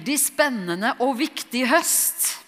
[0.00, 2.38] veldig spennende og viktig høst.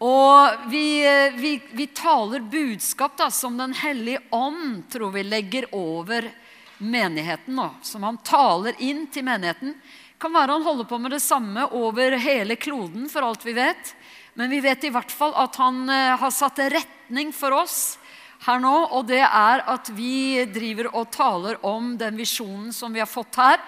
[0.00, 5.66] Og vi, eh, vi, vi taler budskap da, som Den hellige ånd tror vi legger
[5.74, 6.30] over
[6.78, 7.74] menigheten nå.
[7.82, 9.74] Som han taler inn til menigheten.
[10.18, 13.94] Kan være han holder på med det samme over hele kloden, for alt vi vet.
[14.34, 17.98] Men vi vet i hvert fall at han eh, har satt retning for oss
[18.46, 23.02] her nå, og det er at vi driver og taler om den visjonen som vi
[23.02, 23.58] har fått her.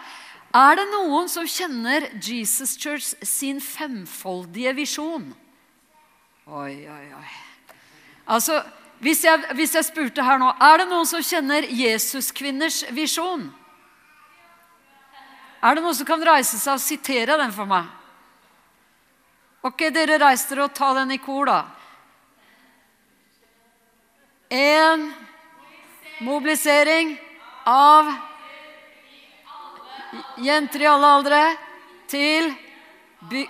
[0.53, 5.31] Er det noen som kjenner Jesus Church sin femfoldige visjon?
[6.45, 7.31] Oi, oi, oi.
[8.29, 8.59] Altså,
[9.03, 13.49] hvis jeg, hvis jeg spurte her nå Er det noen som kjenner Jesuskvinners visjon?
[15.63, 17.89] Er det noen som kan reise seg og sitere den for meg?
[19.63, 21.61] Ok, dere reis dere og ta den i kor, da.
[24.53, 25.07] En
[26.27, 27.15] mobilisering
[27.65, 28.11] av
[30.43, 31.43] jenter i alle aldre
[32.11, 32.53] til
[33.31, 33.43] by...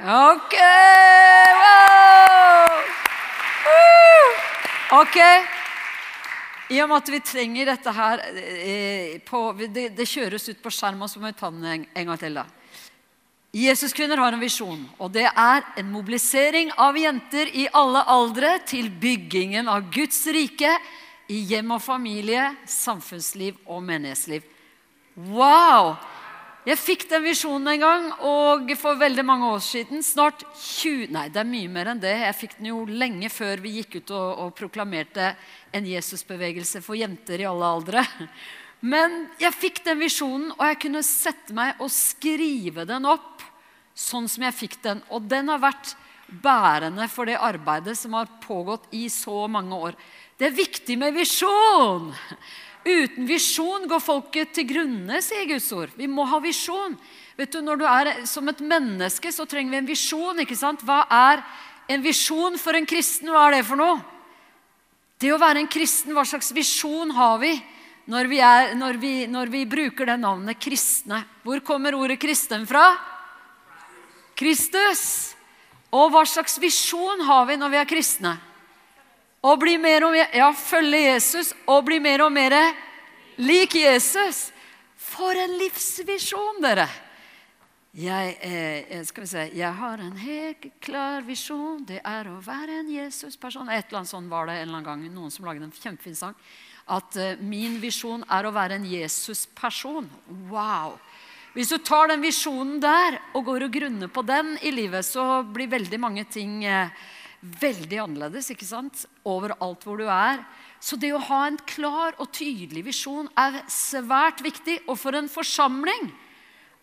[0.00, 0.54] Ok!
[1.60, 1.90] Wow!
[5.00, 5.18] Ok.
[6.70, 10.72] I og med at vi trenger dette her eh, på, det, det, kjøres ut på
[10.72, 12.38] skjerm, og så må vi ta den en, en gang til.
[12.40, 12.46] da.
[13.50, 18.86] Jesuskvinner har en visjon, og det er en mobilisering av jenter i alle aldre til
[19.02, 20.70] byggingen av Guds rike
[21.30, 24.46] i hjem og familie, samfunnsliv og menighetsliv.
[25.34, 25.96] Wow!
[26.62, 31.26] Jeg fikk den visjonen en gang, og for veldig mange år siden Snart 20 Nei,
[31.32, 32.12] det er mye mer enn det.
[32.20, 35.32] Jeg fikk den jo lenge før vi gikk ut og, og proklamerte
[35.74, 38.04] en Jesusbevegelse for jenter i alle aldre.
[38.80, 43.39] Men jeg fikk den visjonen, og jeg kunne sette meg og skrive den opp
[44.00, 45.02] sånn som jeg fikk den.
[45.12, 45.94] Og den har vært
[46.30, 49.96] bærende for det arbeidet som har pågått i så mange år.
[50.38, 52.12] Det er viktig med visjon!
[52.80, 55.90] Uten visjon går folket til grunne, sier Guds ord.
[55.98, 56.94] Vi må ha visjon.
[57.36, 60.40] Vet du, Når du er som et menneske, så trenger vi en visjon.
[60.40, 60.80] ikke sant?
[60.80, 61.44] Hva er
[61.92, 63.28] en visjon for en kristen?
[63.28, 64.00] Hva er det for noe?
[65.20, 67.52] Det å være en kristen, hva slags visjon har vi
[68.08, 71.20] når vi, er, når vi, når vi bruker det navnet kristne?
[71.44, 72.86] Hvor kommer ordet kristen fra?
[74.40, 75.04] Kristus.
[75.90, 78.36] Og hva slags visjon har vi når vi er kristne?
[79.40, 82.56] Å bli mer og mer, ja, følge Jesus og bli mer og mer
[83.40, 84.50] lik Jesus.
[85.00, 86.88] For en livsvisjon, dere!
[87.90, 91.80] Jeg, eh, skal vi se, jeg har en helt klar visjon.
[91.82, 93.66] Det er å være en Jesus-person.
[93.68, 95.02] Et eller annet sånn var det en eller annen gang.
[95.10, 96.36] Noen som lagde en kjempefin sang.
[96.86, 100.06] At eh, min visjon er å være en Jesus-person.
[100.52, 101.00] Wow!
[101.50, 105.42] Hvis du tar den visjonen der og går og grunner på den i livet, så
[105.42, 106.92] blir veldig mange ting eh,
[107.40, 109.06] veldig annerledes ikke sant?
[109.26, 110.44] overalt hvor du er.
[110.80, 114.78] Så det å ha en klar og tydelig visjon er svært viktig.
[114.86, 116.12] Og for en forsamling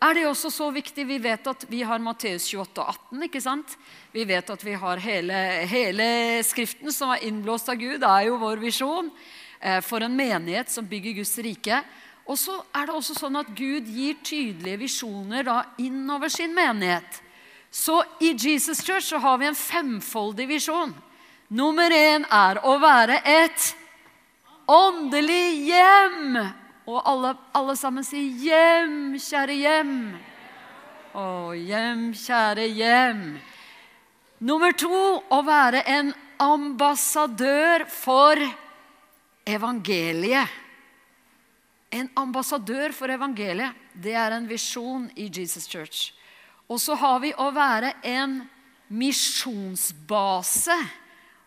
[0.03, 1.07] er det også så viktig.
[1.09, 3.23] Vi vet at vi har Matteus 28 og 18.
[3.29, 3.77] ikke sant?
[4.11, 5.39] Vi vet at vi har hele,
[5.72, 6.09] hele
[6.45, 8.01] Skriften som er innblåst av Gud.
[8.03, 9.09] Det er jo vår visjon
[9.61, 11.81] eh, for en menighet som bygger Guds rike.
[12.27, 17.21] Og så er det også sånn at Gud gir tydelige visjoner da innover sin menighet.
[17.71, 20.91] Så i Jesus Church så har vi en femfoldig visjon.
[21.47, 23.67] Nummer én er å være et
[24.67, 26.39] åndelig hjem.
[26.88, 30.15] Og alle, alle sammen sier 'hjem, kjære hjem'.
[31.15, 33.23] Å, hjem, kjære hjem.
[34.39, 38.38] Nummer to å være en ambassadør for
[39.47, 40.66] evangeliet.
[41.92, 46.12] En ambassadør for evangeliet, det er en visjon i Jesus Church.
[46.68, 48.42] Og så har vi å være en
[48.92, 50.75] misjonsbase.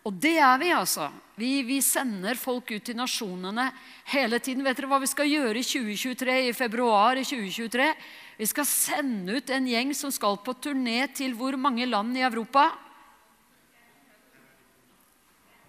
[0.01, 1.11] Og det er vi, altså.
[1.37, 3.67] Vi, vi, sender folk ut til nasjonene
[4.09, 4.65] hele tiden.
[4.65, 7.87] Vet dere hva vi skal gjøre i 2023, i februar i 2023?
[8.41, 12.25] Vi skal sende ut en gjeng som skal på turné til hvor mange land i
[12.25, 12.71] Europa?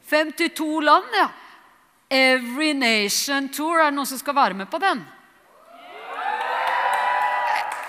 [0.09, 1.29] 52 land, ja.
[2.13, 3.81] Every Nation Tour.
[3.81, 5.01] Er det noen som skal være med på den?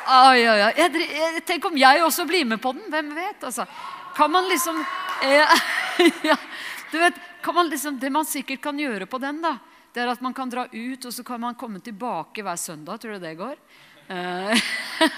[0.03, 0.39] Oi.
[0.43, 2.87] Jeg, jeg, tenk om jeg også blir med på den.
[2.91, 3.43] Hvem vet?
[3.43, 3.65] Altså.
[4.15, 4.79] Kan man liksom
[5.25, 5.53] eh,
[6.29, 6.37] ja,
[6.91, 9.57] du vet, kan man liksom, Det man sikkert kan gjøre på den, da,
[9.93, 13.01] det er at man kan dra ut, og så kan man komme tilbake hver søndag.
[13.01, 13.59] Tror du det går?
[14.07, 14.65] Eh,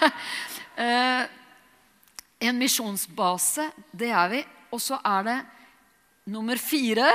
[0.86, 1.24] eh,
[2.50, 4.44] en misjonsbase, det er vi.
[4.74, 5.40] Og så er det
[6.34, 7.12] nummer fire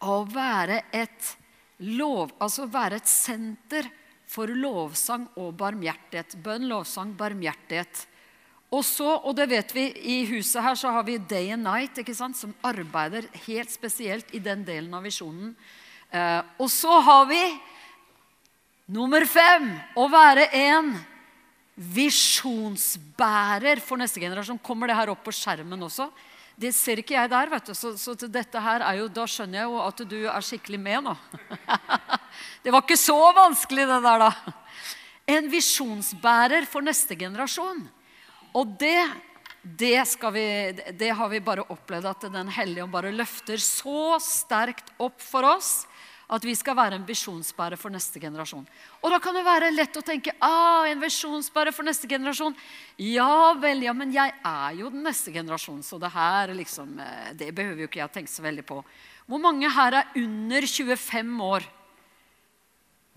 [0.00, 1.34] å være et
[1.84, 3.88] lov, altså være et senter
[4.30, 6.36] for lovsang og barmhjertighet.
[6.44, 8.06] Bønn, lovsang, barmhjertighet.
[8.70, 11.98] Og så, og det vet vi, i huset her så har vi Day and Night,
[11.98, 15.56] ikke sant, som arbeider helt spesielt i den delen av visjonen.
[16.10, 17.40] Eh, og så har vi
[18.94, 20.92] nummer fem å være en
[21.80, 24.62] visjonsbærer for neste generasjon.
[24.62, 26.06] Kommer det her opp på skjermen også?
[26.60, 27.74] Det ser ikke jeg der, vet du.
[27.76, 31.06] Så, så dette her er jo, da skjønner jeg jo at du er skikkelig med
[31.06, 31.14] nå.
[32.64, 34.54] det var ikke så vanskelig, det der, da.
[35.30, 37.80] En visjonsbærer for neste generasjon.
[38.52, 38.98] Og det,
[39.62, 39.94] det,
[40.34, 40.46] vi,
[40.98, 45.46] det, har vi bare opplevd at Den hellige ånd bare løfter så sterkt opp for
[45.48, 45.86] oss
[46.30, 48.66] at vi skal være en visjonsbærer for neste generasjon.
[49.02, 52.54] Og da kan det være lett å tenke ah, en visjonsbærer for neste generasjon.
[53.02, 57.32] Ja vel, ja, men jeg er jo den neste generasjonen, så det her liksom, eh,
[57.34, 58.78] det behøver jo ikke jeg tenke så veldig på.
[59.26, 61.66] Hvor mange her er under 25 år?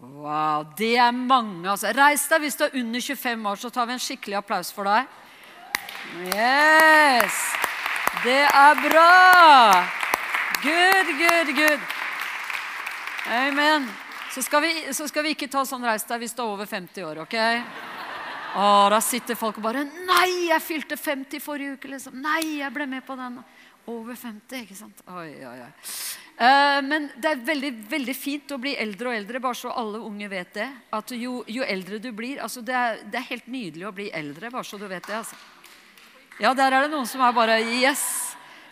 [0.03, 1.69] Wow, det er mange.
[1.69, 1.93] altså.
[1.93, 4.89] Reis deg hvis du er under 25 år, så tar vi en skikkelig applaus for
[4.89, 5.05] deg.
[6.33, 7.43] Yes!
[8.25, 9.83] Det er bra!
[10.63, 12.02] Good, good, good.
[13.27, 13.87] Amen.
[14.33, 16.67] Så skal, vi, så skal vi ikke ta sånn reis deg hvis du er over
[16.67, 17.35] 50 år, OK?
[18.53, 22.17] Å, da sitter folk og bare Nei, jeg fylte 50 forrige uke, liksom.
[22.21, 23.39] Nei, jeg ble med på den.
[23.89, 25.03] Over 50, ikke sant?
[25.11, 25.69] Oi, oi, oi.
[26.33, 30.01] Uh, men det er veldig, veldig fint å bli eldre og eldre, bare så alle
[30.01, 30.67] unge vet det.
[30.97, 34.09] At jo, jo eldre du blir altså det er, det er, helt nydelig å bli
[34.09, 35.21] eldre, bare så du vet det.
[35.21, 35.37] altså.
[36.41, 38.05] Ja, der er det noen som er bare Yes!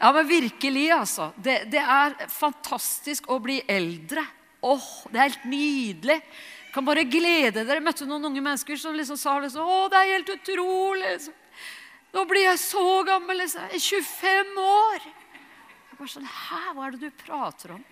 [0.01, 1.30] Ja, men virkelig, altså.
[1.38, 4.25] Det, det er fantastisk å bli eldre.
[4.62, 6.19] Åh, det er helt nydelig.
[6.72, 7.80] Kan bare glede dere.
[7.80, 11.16] Jeg møtte noen unge mennesker som liksom sa liksom, å, det er helt utrolig.
[11.18, 11.34] Liksom.
[12.12, 13.42] Nå blir jeg så gammel.
[13.42, 13.66] Liksom.
[13.74, 15.10] Jeg er 25 år.
[15.90, 17.84] Jeg bare sånn, Hæ, hva er det du prater om?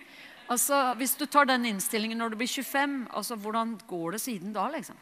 [0.50, 4.54] Altså, Hvis du tar den innstillingen når du blir 25, altså, hvordan går det siden
[4.56, 4.70] da?
[4.74, 4.98] liksom?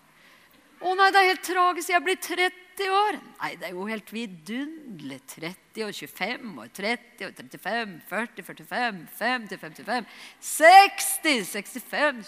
[0.77, 1.89] Å nei, det er helt tragisk.
[1.89, 3.17] Jeg blir 30 år.
[3.41, 5.17] Nei, det er jo helt vidunderlig.
[5.33, 10.11] 30 og 25 og 30 og 35, 40, 45, 50, 55,
[10.51, 12.21] 60, 65,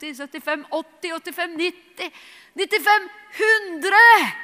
[0.00, 2.18] 70, 75, 80, 85, 90,
[2.56, 3.12] 95,
[3.44, 4.34] 100!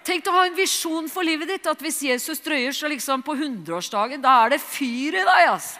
[0.00, 1.68] Tenk å ha en visjon for livet ditt.
[1.68, 5.46] At hvis Jesus drøyer så liksom på 100-årsdagen, da er det fyr i deg.
[5.52, 5.76] altså.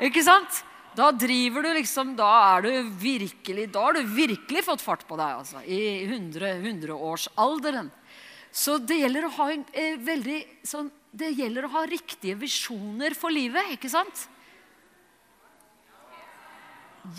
[0.00, 0.62] Ikke sant?
[0.96, 5.18] Da driver du liksom, da er du virkelig, da har du virkelig fått fart på
[5.20, 7.90] deg altså, i 100-årsalderen.
[7.90, 12.34] 100 Så det gjelder å ha en, eh, veldig, sånn, det gjelder å ha riktige
[12.38, 14.26] visjoner for livet, ikke sant?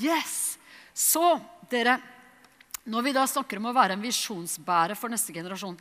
[0.02, 0.58] Yes!
[0.94, 1.40] Så,
[1.72, 1.96] dere,
[2.84, 5.78] når vi da snakker om å være en visjonsbærer for neste generasjon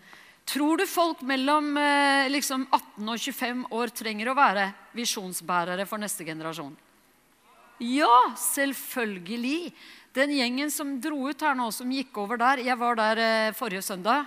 [0.50, 4.64] Tror du folk mellom eh, liksom 18 og 25 år trenger å være
[4.96, 6.72] visjonsbærere for neste generasjon?
[7.80, 9.72] Ja, selvfølgelig.
[10.12, 13.52] Den gjengen som dro ut her nå, som gikk over der Jeg var der eh,
[13.56, 14.26] forrige søndag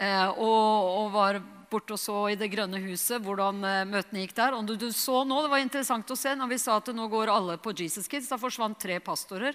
[0.00, 1.38] eh, og, og, var
[1.70, 4.56] borte og så i Det grønne huset hvordan eh, møtene gikk der.
[4.56, 7.06] Og du, du, så nå, Det var interessant å se når vi sa at nå
[7.12, 8.32] går alle på Jesus Kids.
[8.32, 9.54] Da forsvant tre pastorer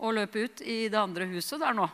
[0.00, 1.90] og løp ut i det andre huset der nå.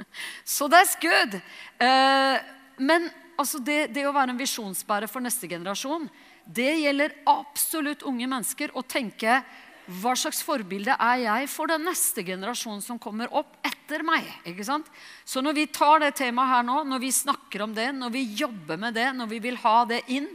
[0.56, 1.36] Så that's good.
[1.84, 2.36] Eh,
[2.80, 6.08] men altså det, det å være en visjonsbærer for neste generasjon,
[6.48, 9.42] det gjelder absolutt unge mennesker å tenke
[9.90, 14.28] hva slags forbilde er jeg for den neste generasjonen som kommer opp etter meg?
[14.46, 14.86] ikke sant?
[15.26, 18.22] Så når vi tar det temaet her nå, når vi snakker om det, når vi
[18.38, 20.30] jobber med det, når vi vil ha det inn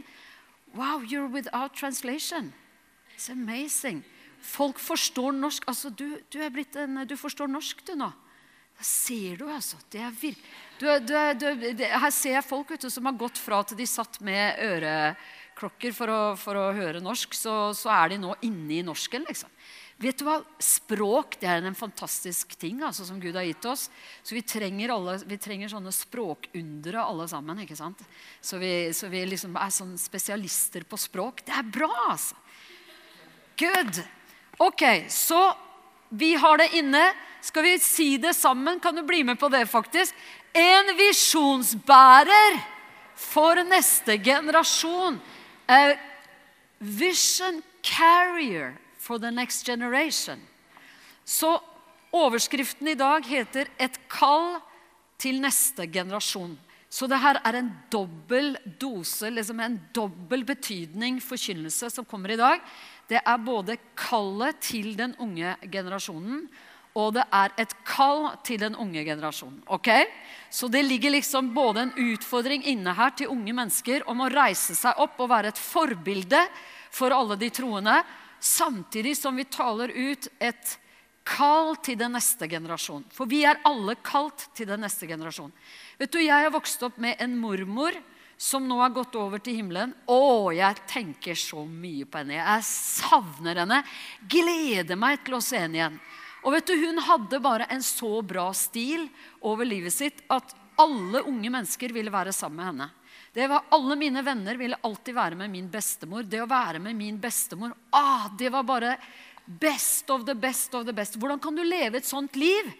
[0.76, 2.52] Wow, you're without translation.
[3.14, 4.02] It's amazing.
[4.44, 5.64] Folk forstår norsk.
[5.66, 8.10] Altså, du, du, en, du forstår norsk, du nå.
[8.76, 9.78] Da ser du, altså.
[9.88, 10.42] Det er virk...
[10.76, 10.84] du,
[11.80, 14.92] her ser jeg folk ute som har gått fra at de satt med øre
[15.56, 19.24] klokker for å, for å høre norsk, så, så, er de nå inne i norsken.
[19.28, 19.50] liksom.
[19.96, 20.42] Vet du hva?
[20.60, 23.86] Språk det er en fantastisk ting altså, som Gud har gitt oss.
[24.20, 27.62] Så vi trenger, alle, vi trenger sånne språkundere alle sammen.
[27.64, 28.02] ikke sant?
[28.44, 31.46] Så vi, så vi liksom er sånn spesialister på språk.
[31.48, 32.36] Det er bra, altså!
[33.56, 34.02] Good.
[34.60, 35.40] Ok, så
[36.12, 37.06] vi har det inne.
[37.40, 38.82] Skal vi si det sammen?
[38.84, 40.12] Kan du bli med på det, faktisk?
[40.52, 42.60] En visjonsbærer
[43.16, 45.16] for neste generasjon.
[45.68, 45.96] A
[46.80, 50.40] vision carrier for the next generation.
[51.24, 51.60] Så
[52.12, 54.60] overskriften i dag heter 'Et kall
[55.18, 56.56] til neste generasjon'.
[56.88, 62.36] Så det her er en dobbel dose, liksom en dobbel betydning forkynnelse som kommer i
[62.36, 62.60] dag.
[63.08, 66.48] Det er både kallet til den unge generasjonen
[66.96, 69.60] og det er et kall til den unge generasjonen.
[69.66, 69.90] ok?
[70.50, 74.74] Så det ligger liksom både en utfordring inne her til unge mennesker om å reise
[74.78, 76.40] seg opp og være et forbilde
[76.90, 77.98] for alle de troende,
[78.40, 80.78] samtidig som vi taler ut et
[81.26, 83.04] kall til den neste generasjon.
[83.12, 85.52] For vi er alle kalt til den neste generasjon.
[85.98, 87.92] Vet du, Jeg har vokst opp med en mormor
[88.36, 89.94] som nå har gått over til himmelen.
[90.06, 92.36] Å, jeg tenker så mye på henne.
[92.36, 93.82] Jeg savner henne.
[94.28, 95.98] Gleder meg til å se henne igjen.
[96.46, 99.08] Og vet du, Hun hadde bare en så bra stil
[99.42, 102.88] over livet sitt at alle unge mennesker ville være sammen med henne.
[103.34, 106.22] Det var Alle mine venner ville alltid være med min bestemor.
[106.22, 108.96] Det å være med min bestemor, ah, det var bare
[109.46, 111.18] best of the best of the best.
[111.18, 112.72] Hvordan kan du leve et sånt liv?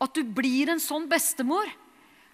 [0.00, 1.66] At du blir en sånn bestemor?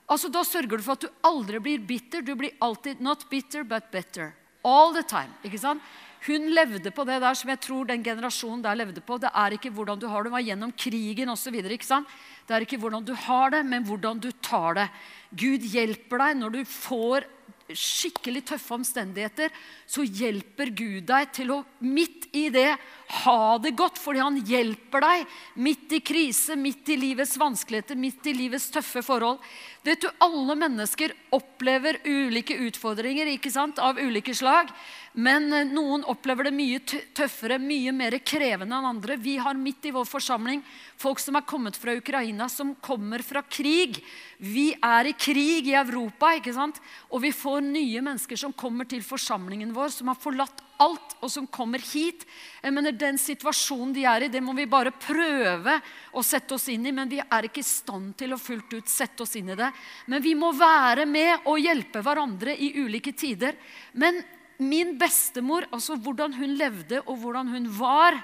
[0.07, 2.23] Altså, Da sørger du for at du aldri blir bitter.
[2.23, 4.35] Du blir alltid not bitter, but better.
[4.65, 5.33] All the time.
[5.45, 5.83] ikke sant?
[6.25, 9.19] Hun levde på det der som jeg tror den generasjonen der levde på.
[9.21, 11.61] Det er ikke hvordan du har det, Hun var gjennom krigen osv.
[11.61, 14.89] Det er ikke hvordan du har det, men hvordan du tar det.
[15.31, 17.29] Gud hjelper deg når du får
[17.73, 19.53] skikkelig tøffe omstendigheter,
[19.89, 22.75] så hjelper Gud deg til å midt i det
[23.23, 24.01] ha det godt.
[24.01, 29.05] Fordi han hjelper deg midt i krise, midt i livets vanskeligheter, midt i livets tøffe
[29.05, 29.41] forhold.
[29.85, 34.73] Vet du, Alle mennesker opplever ulike utfordringer ikke sant, av ulike slag.
[35.15, 36.81] Men eh, noen opplever det mye
[37.15, 39.15] tøffere, mye mer krevende enn andre.
[39.15, 40.63] Vi har midt i vår forsamling
[40.99, 44.01] folk som er kommet fra Ukraina, som kommer fra krig.
[44.43, 46.83] Vi er i krig i Europa, ikke sant?
[47.15, 51.31] og vi får nye mennesker som kommer til forsamlingen vår, som har forlatt alt, og
[51.31, 52.27] som kommer hit.
[52.59, 55.79] Jeg mener, Den situasjonen de er i, det må vi bare prøve
[56.11, 56.93] å sette oss inn i.
[56.93, 59.71] Men vi er ikke i stand til å fullt ut sette oss inn i det.
[60.11, 63.55] Men vi må være med og hjelpe hverandre i ulike tider.
[63.95, 64.19] Men
[64.59, 68.19] min bestemor, altså hvordan hun levde og hvordan hun var,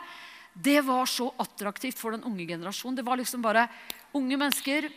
[0.54, 2.98] det var så attraktivt for den unge generasjonen.
[2.98, 3.68] Det var liksom bare
[4.12, 4.90] unge mennesker.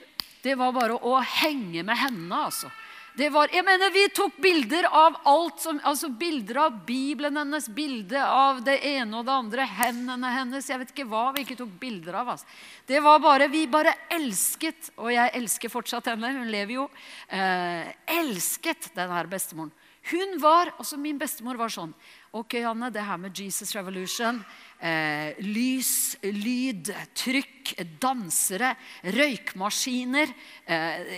[0.44, 2.72] Det var bare å henge med henne, altså.
[3.14, 7.68] Det var, jeg mener, Vi tok bilder av alt som, altså bilder av Bibelen hennes,
[7.70, 11.60] bilde av det ene og det andre, hendene hennes Jeg vet ikke hva vi ikke
[11.60, 12.34] tok bilder av.
[12.34, 12.50] Altså.
[12.90, 16.90] Det var bare, Vi bare elsket, og jeg elsker fortsatt henne, hun lever jo,
[17.30, 19.72] eh, elsket denne bestemoren.
[20.12, 21.94] Hun var, altså Min bestemor var sånn.
[22.36, 24.42] Ok, Janne, det her med Jesus Revolution
[24.84, 28.74] eh, lys, lyd, trykk, dansere,
[29.16, 30.34] røykmaskiner.
[30.66, 31.14] Eh,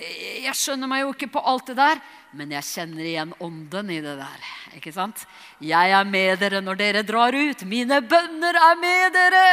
[0.45, 2.01] jeg skjønner meg jo ikke på alt det der,
[2.37, 4.51] men jeg kjenner igjen ånden i det der.
[4.77, 5.25] ikke sant?
[5.63, 7.65] Jeg er med dere når dere drar ut.
[7.65, 9.47] Mine bønner er med dere!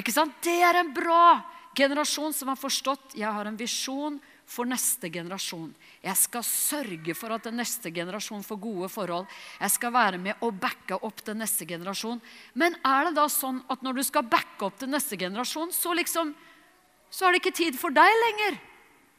[0.00, 0.34] Ikke sant?
[0.44, 1.38] Det er en bra
[1.78, 3.14] generasjon som har forstått.
[3.14, 5.70] Jeg har en visjon for neste generasjon.
[6.00, 9.26] Jeg skal sørge for at den neste generasjon får gode forhold.
[9.60, 12.22] Jeg skal være med og backe opp den neste generasjon.
[12.56, 15.92] Men er det da sånn at når du skal backe opp den neste generasjon, så
[15.96, 16.32] liksom
[17.08, 18.58] så er det ikke tid for deg lenger?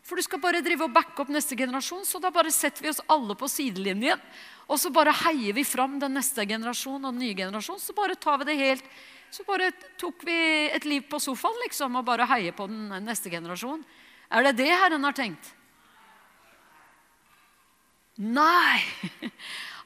[0.06, 2.92] For du skal bare drive og backe opp neste generasjon, så da bare setter vi
[2.92, 4.22] oss alle på sidelinjen.
[4.70, 7.82] Og så bare heier vi fram den neste generasjon og den nye generasjon.
[7.82, 8.92] Så bare tar vi det helt
[9.30, 9.68] Så bare
[10.02, 10.36] tok vi
[10.74, 13.84] et liv på sofaen liksom, og bare heier på den neste generasjon.
[14.30, 15.56] Er det det Herren har tenkt?
[18.20, 18.80] Nei!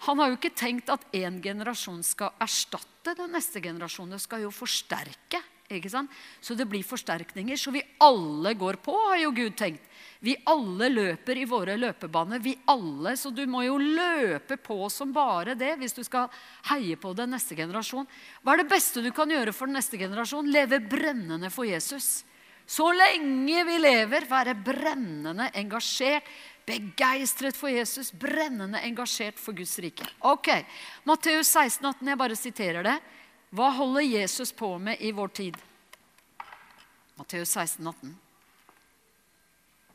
[0.03, 4.17] Han har jo ikke tenkt at én generasjon skal erstatte den neste generasjonen.
[4.17, 5.39] Det skal jo forsterke.
[5.71, 6.12] ikke sant?
[6.43, 7.55] Så det blir forsterkninger.
[7.55, 9.85] Så vi alle går på, har jo Gud tenkt.
[10.19, 12.43] Vi alle løper i våre løpebaner.
[12.43, 16.27] Vi alle, Så du må jo løpe på som bare det hvis du skal
[16.67, 18.07] heie på den neste generasjon.
[18.43, 20.51] Hva er det beste du kan gjøre for den neste generasjon?
[20.51, 22.25] Leve brennende for Jesus.
[22.65, 26.27] Så lenge vi lever, være brennende engasjert,
[26.65, 30.08] begeistret for Jesus, brennende engasjert for Guds rike.
[30.24, 30.50] Ok,
[31.03, 32.98] Matteus 16, 18, jeg bare siterer det.
[33.53, 35.60] Hva holder Jesus på med i vår tid?
[37.20, 38.15] Matteus 16, 18.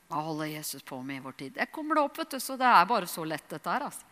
[0.08, 1.58] Hva holder Jesus på med i vår tid?
[1.58, 3.88] Jeg kommer det opp, vet du, så det er bare så lett, dette her.
[3.88, 4.04] altså.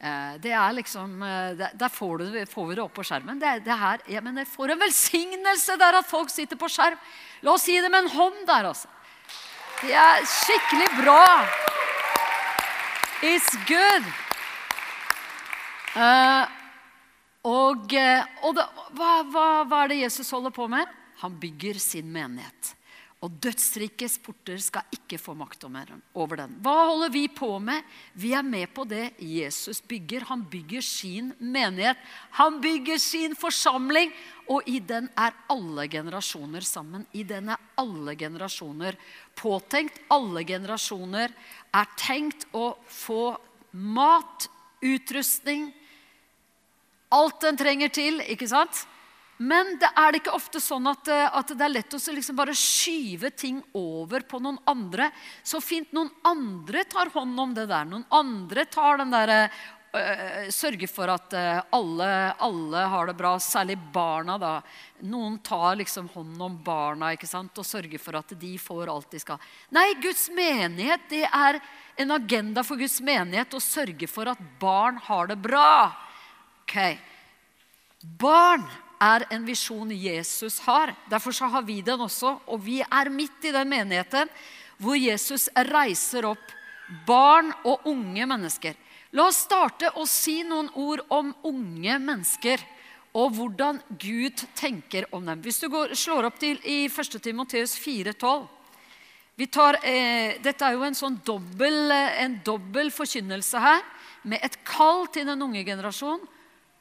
[0.00, 3.40] Eh, det er liksom, eh, Der får, du, får vi det opp på skjermen.
[3.40, 6.96] Det, det her, jeg mener, For en velsignelse det er at folk sitter på skjerm!
[7.44, 8.88] La oss si det med en hånd der, altså.
[9.80, 11.24] Det er skikkelig bra.
[13.24, 14.08] It's good.
[15.96, 16.48] Uh,
[17.48, 17.92] og,
[18.44, 18.66] og da,
[18.96, 20.88] hva, hva, hva er det Jesus holder på med?
[21.24, 22.74] Han bygger sin menighet.
[23.20, 26.54] Og dødsrikets porter skal ikke få makt over den.
[26.64, 27.84] Hva holder vi på med?
[28.16, 30.24] Vi er med på det Jesus bygger.
[30.30, 32.00] Han bygger sin menighet.
[32.40, 34.14] Han bygger sin forsamling.
[34.48, 37.04] Og i den er alle generasjoner sammen.
[37.12, 38.96] I den er alle generasjoner
[39.36, 40.00] påtenkt.
[40.08, 41.36] Alle generasjoner
[41.76, 43.36] er tenkt å få
[43.76, 44.48] mat,
[44.80, 45.68] utrustning,
[47.12, 48.86] alt den trenger til, ikke sant?
[49.40, 52.36] Men det er det ikke ofte sånn at, eh, at det er lett å liksom
[52.36, 55.08] bare skyve ting over på noen andre.
[55.42, 57.86] Så fint noen andre tar hånd om det der.
[57.88, 59.38] Noen andre tar den derre
[59.96, 61.32] øh, sørge for at
[61.72, 64.36] alle, alle, har det bra, særlig barna.
[64.36, 64.52] da.
[65.08, 67.56] Noen tar liksom hånd om barna ikke sant?
[67.56, 69.40] og sørger for at de får alt de skal.
[69.72, 71.62] Nei, Guds menighet det er
[71.96, 75.96] en agenda for Guds menighet å sørge for at barn har det bra.
[76.60, 76.76] Ok.
[78.20, 78.68] Barn
[79.00, 80.94] er en visjon Jesus har.
[81.10, 82.36] Derfor så har vi den også.
[82.46, 84.30] Og vi er midt i den menigheten
[84.80, 86.52] hvor Jesus reiser opp
[87.06, 88.76] barn og unge mennesker.
[89.16, 92.62] La oss starte å si noen ord om unge mennesker
[93.18, 95.40] og hvordan Gud tenker om dem.
[95.42, 97.18] Hvis du går, slår opp til i 1.
[97.22, 98.46] Timoteus 4,12
[99.82, 103.82] eh, Dette er jo en sånn dobbel, eh, en dobbel forkynnelse her,
[104.22, 106.22] med et kall til den unge generasjon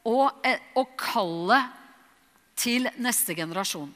[0.06, 1.79] og, eh, og kallet
[2.60, 3.90] til neste generasjon.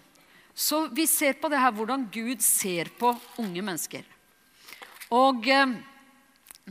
[0.54, 4.06] Så vi ser på det her hvordan Gud ser på unge mennesker.
[5.14, 5.76] Og eh,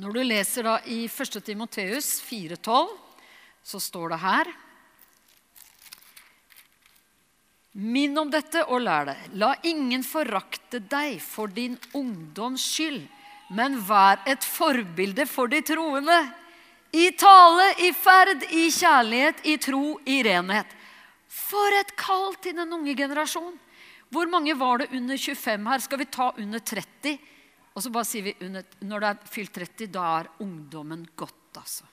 [0.01, 1.39] når du leser da i 1.
[1.45, 2.93] Timoteus 4,12,
[3.63, 4.53] så står det her
[7.73, 9.17] Minn om dette og lær det.
[9.41, 13.07] La ingen forakte deg for din ungdoms skyld,
[13.49, 16.19] men vær et forbilde for de troende.
[16.93, 20.69] I tale, i ferd, i kjærlighet, i tro, i renhet.
[21.33, 23.55] For et kall til den unge generasjon.
[24.13, 25.81] Hvor mange var det under 25 her?
[25.81, 27.17] Skal vi ta under 30?
[27.73, 31.57] Og så bare sier vi under, når det er fylt 30, da er ungdommen godt,
[31.57, 31.89] altså.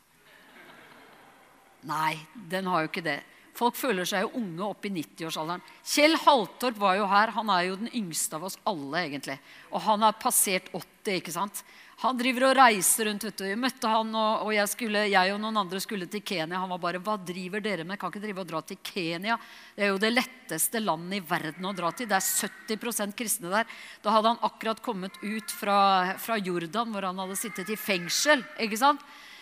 [1.88, 2.18] Nei,
[2.52, 3.22] den har jo ikke det.
[3.56, 5.64] Folk føler seg jo unge opp i 90-årsalderen.
[5.88, 7.32] Kjell Haltorp var jo her.
[7.36, 9.36] Han er jo den yngste av oss alle, egentlig.
[9.72, 11.64] Og han har passert 80, ikke sant?
[12.00, 13.26] Han driver og reiser rundt.
[13.28, 13.44] vet du.
[13.44, 16.62] Jeg møtte han, og, jeg, skulle, jeg, og noen andre skulle til Kenya.
[16.62, 18.00] Han var bare 'Hva driver dere med?
[18.00, 19.40] Kan ikke drive og dra til Kenya?'
[19.76, 22.08] Det er jo det letteste landet i verden å dra til.
[22.08, 23.66] Det er 70% kristne der.
[24.02, 28.46] Da hadde han akkurat kommet ut fra, fra Jordan, hvor han hadde sittet i fengsel.
[28.58, 29.02] ikke sant?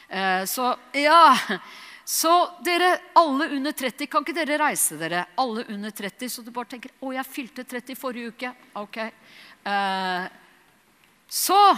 [0.09, 1.37] Eh, så ja
[2.07, 5.25] så dere alle under 30, kan ikke dere reise dere?
[5.37, 8.97] Alle under 30, Så du bare tenker 'Å, jeg fylte 30 forrige uke.' Ok.
[8.97, 10.29] Eh,
[11.29, 11.77] så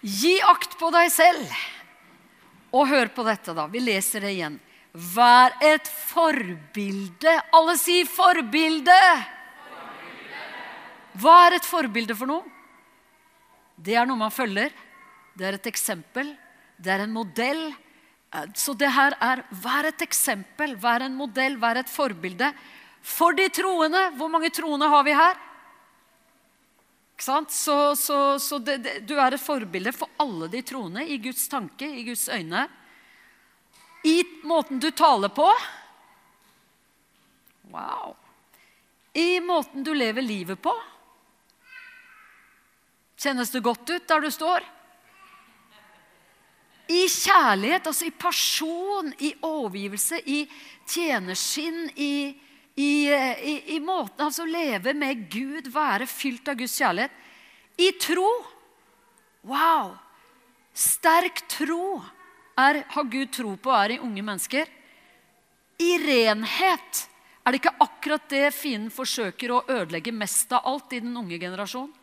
[0.00, 1.58] Gi akt på deg selv.
[2.70, 3.66] Og hør på dette, da.
[3.70, 4.58] Vi leser det igjen.
[4.92, 7.34] Vær et forbilde.
[7.54, 9.26] Alle sier 'forbilde'.
[11.18, 12.44] Hva er et forbilde for noe?
[13.74, 14.70] Det er noe man følger.
[15.34, 16.36] Det er et eksempel.
[16.78, 17.74] Det er en modell.
[18.34, 22.52] Eh, så det her er Vær et eksempel, vær en modell, vær et forbilde
[23.02, 24.10] for de troende.
[24.16, 25.34] Hvor mange troende har vi her?
[27.20, 31.48] Så, så, så det, det, du er et forbilde for alle de troende i Guds
[31.50, 32.68] tanke, i Guds øyne.
[34.06, 35.48] I måten du taler på.
[37.72, 38.14] Wow.
[39.12, 40.72] I måten du lever livet på.
[43.18, 44.66] Kjennes det godt ut der du står?
[46.88, 50.44] I kjærlighet, altså i person, i overgivelse, i
[50.88, 52.30] tjenerskinn, i,
[52.78, 57.14] i, i, i måten altså å leve med Gud, være fylt av Guds kjærlighet.
[57.78, 58.28] I tro.
[59.48, 59.96] Wow!
[60.78, 61.98] Sterk tro
[62.58, 64.70] er, har Gud tro på er i unge mennesker.
[65.78, 67.04] I renhet
[67.42, 71.38] er det ikke akkurat det fienden forsøker å ødelegge mest av alt i den unge
[71.40, 71.94] generasjonen.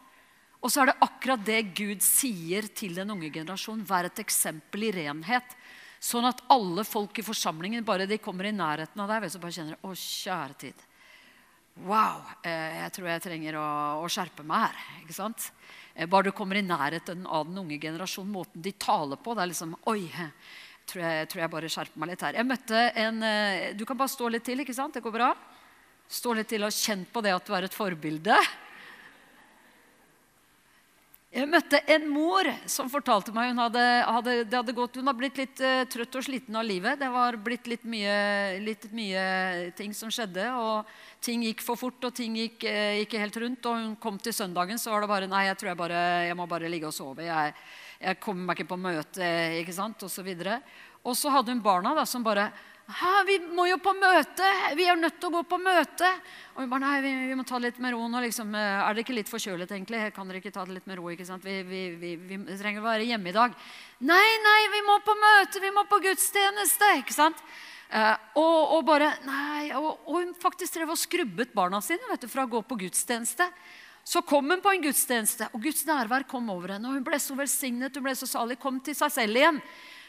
[0.66, 3.86] Og så er det akkurat det Gud sier til den unge generasjonen.
[3.86, 5.56] Vær et eksempel i renhet.
[6.03, 9.55] Sånn at alle folk i forsamlingen, bare de kommer i nærheten av deg, så bare
[9.55, 10.84] kjenner Å, kjære tid.
[11.84, 13.69] Wow, eh, jeg tror jeg trenger å,
[14.03, 14.84] å skjerpe meg her.
[15.01, 15.49] ikke sant?
[15.93, 19.43] Eh, bare du kommer i nærheten av den unge generasjonen, måten de taler på, det
[19.43, 20.05] er liksom Oi,
[20.88, 22.39] tror jeg, tror jeg bare skjerper meg litt her.
[22.39, 24.95] Jeg møtte en eh, Du kan bare stå litt til, ikke sant?
[24.95, 25.34] Det går bra?
[26.08, 28.38] Stå litt til og kjenn på det at du er et forbilde.
[31.36, 35.19] Jeg møtte en mor som fortalte meg hun hadde, hadde, det hadde gått, hun hadde
[35.19, 36.95] blitt litt uh, trøtt og sliten av livet.
[37.02, 38.13] Det var blitt litt mye,
[38.63, 39.24] litt mye,
[39.76, 40.45] ting som skjedde.
[40.56, 40.88] og
[41.26, 43.67] Ting gikk for fort, og ting gikk uh, ikke helt rundt.
[43.67, 46.38] og Hun kom til søndagen, så var det bare Nei, jeg tror jeg bare jeg
[46.39, 47.28] må bare ligge og sove.
[47.28, 47.52] Jeg,
[48.00, 50.08] jeg kommer meg ikke på møte, ikke sant.
[50.08, 50.56] Og,
[51.04, 52.48] og så hadde hun barna da, som bare
[53.26, 54.50] vi må jo på møte!
[54.78, 56.10] Vi er nødt til å gå på møte!
[56.54, 58.21] Og vi bare, nei, vi, vi må ta det litt med ro nå.
[58.21, 60.04] Liksom, eh, er dere ikke litt forkjølet, egentlig?
[60.13, 61.10] Kan dere ikke ta det litt med ro?
[61.10, 61.45] ikke sant?
[61.45, 63.56] Vi, vi, vi, trenger å være hjemme i dag.
[64.06, 65.63] Nei, nei, vi må på møte!
[65.63, 66.91] Vi må på gudstjeneste!
[67.02, 67.41] ikke sant?
[67.89, 72.26] Eh, og, og, bare, nei, og, og, hun faktisk drev og skrubbet barna sine vet
[72.26, 73.50] du, fra å gå på gudstjeneste.
[74.06, 76.86] Så kom hun på en gudstjeneste, og Guds nærvær kom over henne.
[76.86, 79.58] og Hun ble så velsignet, hun ble så salig, kom til seg selv igjen.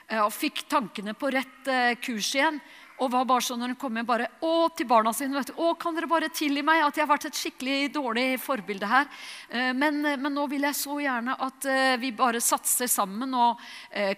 [0.06, 2.60] Eh, og fikk tankene på rett eh, kurs igjen.
[2.96, 5.58] Og var bare sånn når hun kom hjem bare, å, til barna sine vet du,
[5.60, 9.10] å, kan dere bare tilgi meg at jeg har vært et skikkelig dårlig forbilde her.
[9.50, 11.68] Eh, men, men nå vil jeg så gjerne at
[12.00, 13.34] vi bare satser sammen.
[13.34, 13.60] og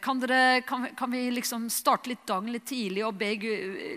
[0.04, 3.32] Kan, dere, kan, kan vi liksom starte litt dagen litt tidlig og be,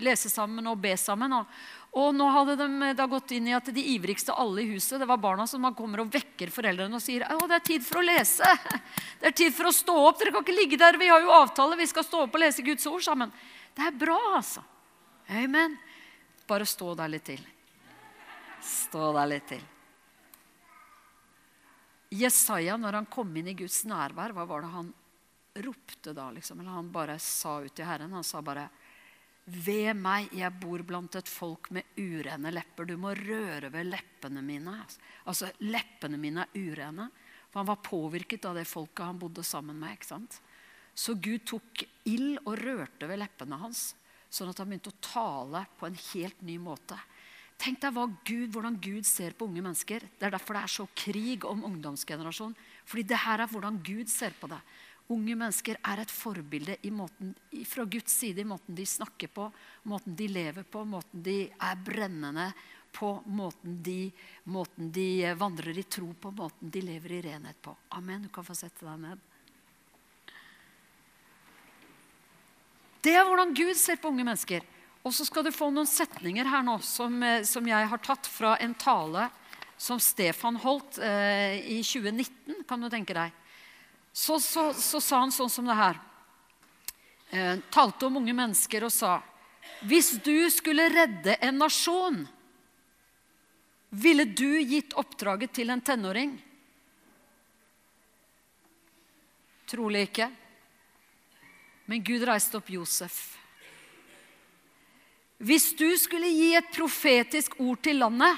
[0.01, 1.35] lese sammen og be sammen?
[1.37, 4.69] Og, Og nå hadde de eh, da gått inn i at de ivrigste alle i
[4.71, 7.83] huset, det var barna som kommer og vekker foreldrene og sier å, det er tid
[7.83, 8.47] for å lese.
[9.21, 10.17] Det er tid for å stå opp.
[10.17, 10.97] Dere kan ikke ligge der.
[10.97, 11.75] Vi har jo avtale.
[11.77, 13.29] Vi skal stå opp og lese Guds ord sammen.
[13.77, 14.63] Det er bra, altså.
[15.29, 15.75] Amen.
[16.49, 17.43] Bare stå der litt til.
[18.65, 19.61] Stå der litt til.
[22.17, 24.89] Jesaja, når han kom inn i Guds nærvær, hva var det han
[25.67, 26.31] ropte da?
[26.33, 26.59] liksom?
[26.59, 28.17] Eller han bare sa ut til Herren.
[28.17, 28.65] Han sa bare
[29.45, 32.87] ved meg, jeg bor blant et folk med urene lepper.
[32.87, 34.75] Du må røre ved leppene mine.
[35.25, 37.09] Altså, leppene mine er urene.
[37.51, 39.97] For han var påvirket av det folket han bodde sammen med.
[39.97, 40.37] ikke sant?
[40.95, 43.91] Så Gud tok ild og rørte ved leppene hans,
[44.31, 46.97] sånn at han begynte å tale på en helt ny måte.
[47.61, 50.01] Tenk deg Gud, hvordan Gud ser på unge mennesker.
[50.17, 52.55] Det er derfor det er så krig om ungdomsgenerasjonen.
[52.89, 54.57] Fordi det her er hvordan Gud ser på det.
[55.11, 57.33] Unge mennesker er et forbilde måten,
[57.67, 59.49] fra Guds side i måten de snakker på,
[59.91, 62.51] måten de lever på, måten de er brennende
[62.95, 64.11] på, måten de,
[64.51, 67.75] måten de vandrer i tro på, måten de lever i renhet på.
[67.97, 68.23] Amen.
[68.23, 69.27] Du kan få sette deg ned.
[73.01, 74.65] Det er hvordan Gud ser på unge mennesker.
[75.01, 78.27] Og så skal du få noen setninger her nå som, eh, som jeg har tatt
[78.29, 79.27] fra en tale
[79.81, 83.40] som Stefan holdt eh, i 2019, kan du tenke deg.
[84.13, 85.99] Så, så, så, sa han sånn som det her.
[87.31, 89.21] Eh, talte om unge mennesker og sa
[89.87, 92.25] Hvis du skulle redde en nasjon,
[93.89, 96.35] ville du gitt oppdraget til en tenåring?
[99.71, 100.27] Trolig ikke.
[101.87, 103.19] Men Gud reiste opp Josef.
[105.41, 108.35] Hvis du skulle gi et profetisk ord til landet,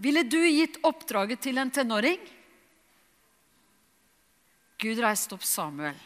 [0.00, 2.22] ville du gitt oppdraget til en tenåring?
[4.78, 5.96] Gud reiste opp Samuel.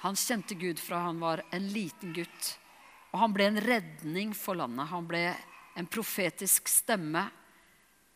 [0.00, 2.58] Han kjente Gud fra han var en liten gutt.
[3.10, 4.88] Og han ble en redning for landet.
[4.92, 5.22] Han ble
[5.76, 7.26] en profetisk stemme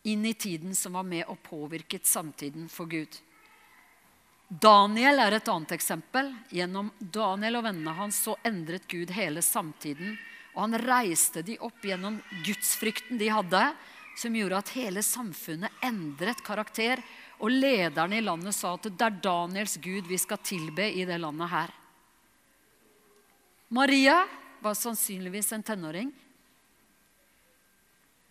[0.05, 3.09] inn i tiden som var med og påvirket samtiden for Gud.
[4.47, 6.29] Daniel er et annet eksempel.
[6.53, 10.13] Gjennom Daniel og vennene hans så endret Gud hele samtiden.
[10.53, 13.63] Og han reiste de opp gjennom gudsfrykten de hadde,
[14.15, 17.01] som gjorde at hele samfunnet endret karakter.
[17.43, 21.17] Og lederne i landet sa at det er Daniels Gud vi skal tilbe i det
[21.19, 21.73] landet her.
[23.75, 24.21] Maria
[24.63, 26.13] var sannsynligvis en tenåring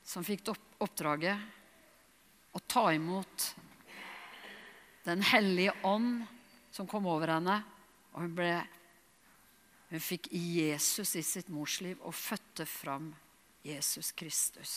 [0.04, 0.52] som fikk
[0.84, 1.38] oppdraget
[2.54, 3.50] å ta imot
[5.04, 6.24] den hellige ånd
[6.72, 7.60] som kom over henne.
[8.14, 8.50] Og hun, ble,
[9.90, 13.12] hun fikk Jesus i sitt morsliv og fødte fram
[13.64, 14.74] Jesus Kristus.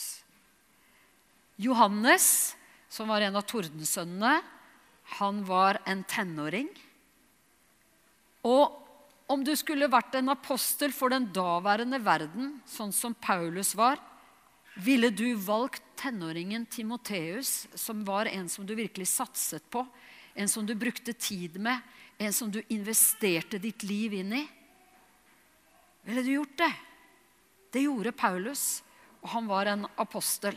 [1.58, 2.56] Johannes,
[2.90, 4.42] som var en av tordensønnene,
[5.20, 6.68] han var en tenåring.
[8.48, 8.84] Og
[9.28, 14.00] om du skulle vært en apostel for den daværende verden, sånn som Paulus var,
[14.78, 19.84] ville du valgt tenåringen Timoteus, som var en som du virkelig satset på,
[20.38, 21.82] en som du brukte tid med,
[22.18, 24.44] en som du investerte ditt liv inn i?
[26.08, 26.74] Ville du gjort det?
[27.74, 28.84] Det gjorde Paulus,
[29.20, 30.56] og han var en apostel.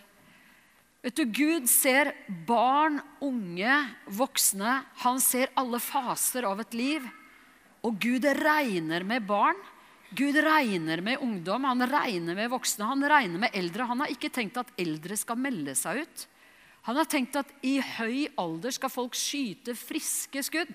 [1.01, 2.13] Vet du, Gud ser
[2.47, 4.83] barn, unge, voksne.
[5.05, 7.07] Han ser alle faser av et liv.
[7.87, 9.57] Og Gud regner med barn.
[10.13, 13.87] Gud regner med ungdom, han regner med voksne, han regner med eldre.
[13.87, 16.25] Han har ikke tenkt at eldre skal melde seg ut.
[16.89, 20.73] Han har tenkt at i høy alder skal folk skyte friske skudd.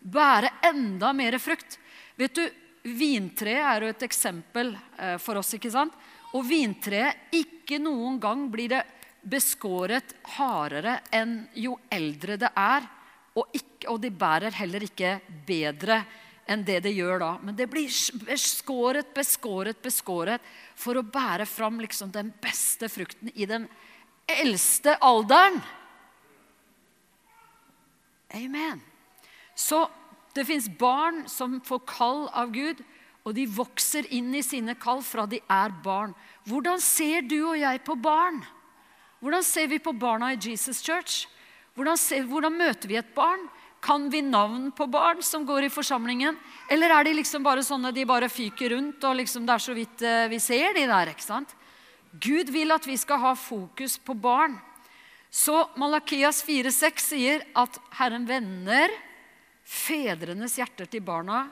[0.00, 1.80] Bære enda mer frukt.
[2.16, 2.44] Vet du,
[2.86, 5.50] Vintreet er jo et eksempel eh, for oss.
[5.56, 5.94] ikke sant?
[6.36, 8.84] Og vintreet ikke noen gang blir det
[9.26, 12.86] beskåret hardere enn jo eldre det er.
[13.36, 16.00] Og, ikke, og de bærer heller ikke bedre
[16.46, 17.32] enn det det gjør da.
[17.42, 17.90] Men det blir
[18.24, 20.44] beskåret, beskåret, beskåret
[20.78, 23.66] for å bære fram liksom den beste frukten i den
[24.30, 25.60] eldste alderen.
[28.34, 28.80] Amen.
[29.56, 29.86] Så
[30.36, 32.82] det fins barn som får kall av Gud,
[33.26, 36.12] og de vokser inn i sine kall fra de er barn.
[36.46, 38.42] Hvordan ser du og jeg på barn?
[39.20, 41.26] Hvordan ser vi på barna i Jesus Church?
[41.76, 43.48] Hvordan, ser, hvordan møter vi et barn?
[43.84, 46.36] Kan vi navn på barn som går i forsamlingen?
[46.72, 49.76] Eller er de liksom bare sånne de bare fyker rundt, og liksom det er så
[49.76, 51.12] vidt eh, vi ser de der?
[51.12, 51.52] ikke sant?
[52.12, 54.56] Gud vil at vi skal ha fokus på barn.
[55.30, 58.92] Så Malakias 4,6 sier at Herren vender
[59.66, 61.44] fedrenes hjerter til barna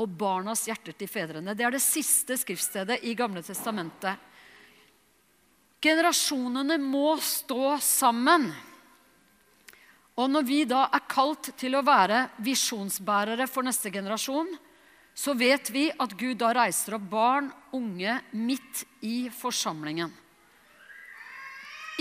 [0.00, 1.54] og barnas hjerter til fedrene.
[1.56, 4.16] Det er det siste skriftstedet i Gamle testamentet.
[5.86, 8.48] Generasjonene må stå sammen.
[10.16, 14.48] Og når vi da er kalt til å være visjonsbærere for neste generasjon,
[15.16, 20.10] så vet vi at Gud da reiser opp barn, unge, midt i forsamlingen.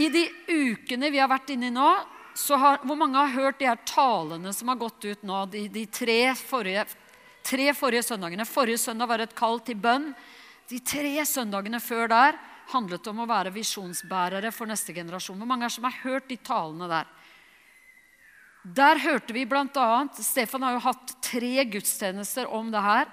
[0.02, 1.91] I de ukene vi har vært inne i nå,
[2.36, 5.67] så har, hvor mange har hørt de her talene som har gått ut nå, de,
[5.71, 6.84] de tre, forrige,
[7.45, 8.48] tre forrige søndagene?
[8.50, 10.10] Forrige søndag var et kall til bønn.
[10.67, 15.38] De tre søndagene før der handlet om å være visjonsbærere for neste generasjon.
[15.38, 17.10] Hvor mange er som har hørt de talene der?
[18.65, 19.89] Der hørte vi bl.a.
[20.17, 23.12] Stefan har jo hatt tre gudstjenester om det her.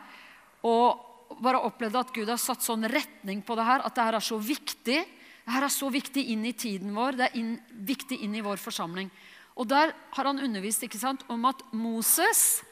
[0.65, 4.17] Og bare opplevde at Gud har satt sånn retning på det her, at det her
[4.17, 5.01] er så viktig.
[5.43, 8.45] Det her er så viktig inn i tiden vår, det er inn, viktig inn i
[8.45, 9.11] vår forsamling.
[9.59, 12.63] Og Der har han undervist ikke sant, om at Moses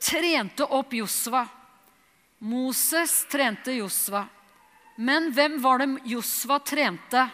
[0.00, 1.44] trente opp Josva.
[2.38, 4.26] Moses trente Josva.
[4.96, 7.26] Men hvem var det Josva trente?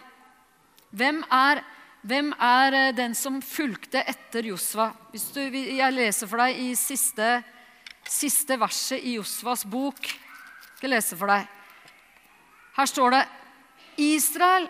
[0.93, 1.63] Hvem er,
[2.03, 4.91] hvem er eh, den som fulgte etter Josva?
[5.13, 7.37] Jeg leser for deg i siste,
[8.03, 10.03] siste verset i Josvas bok.
[10.03, 11.47] Jeg skal lese for deg.
[12.73, 13.23] Her står det
[14.01, 14.63] Israel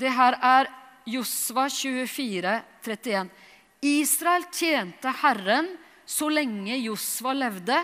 [0.00, 0.70] Det her er
[1.04, 3.30] Josva 24, 31.
[3.82, 5.68] Israel tjente Herren
[6.06, 7.76] så lenge Josva levde,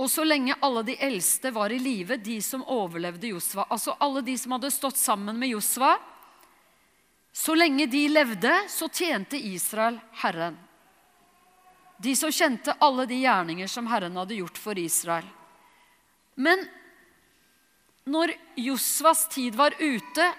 [0.00, 3.66] og så lenge alle de eldste var i live, de som overlevde Josva.
[3.68, 5.98] Altså alle de som hadde stått sammen med Josva.
[7.32, 10.56] Så lenge de levde, så tjente Israel Herren.
[12.00, 15.26] De som kjente alle de gjerninger som Herren hadde gjort for Israel.
[16.40, 16.64] Men
[18.08, 20.30] når Josvas tid var ute,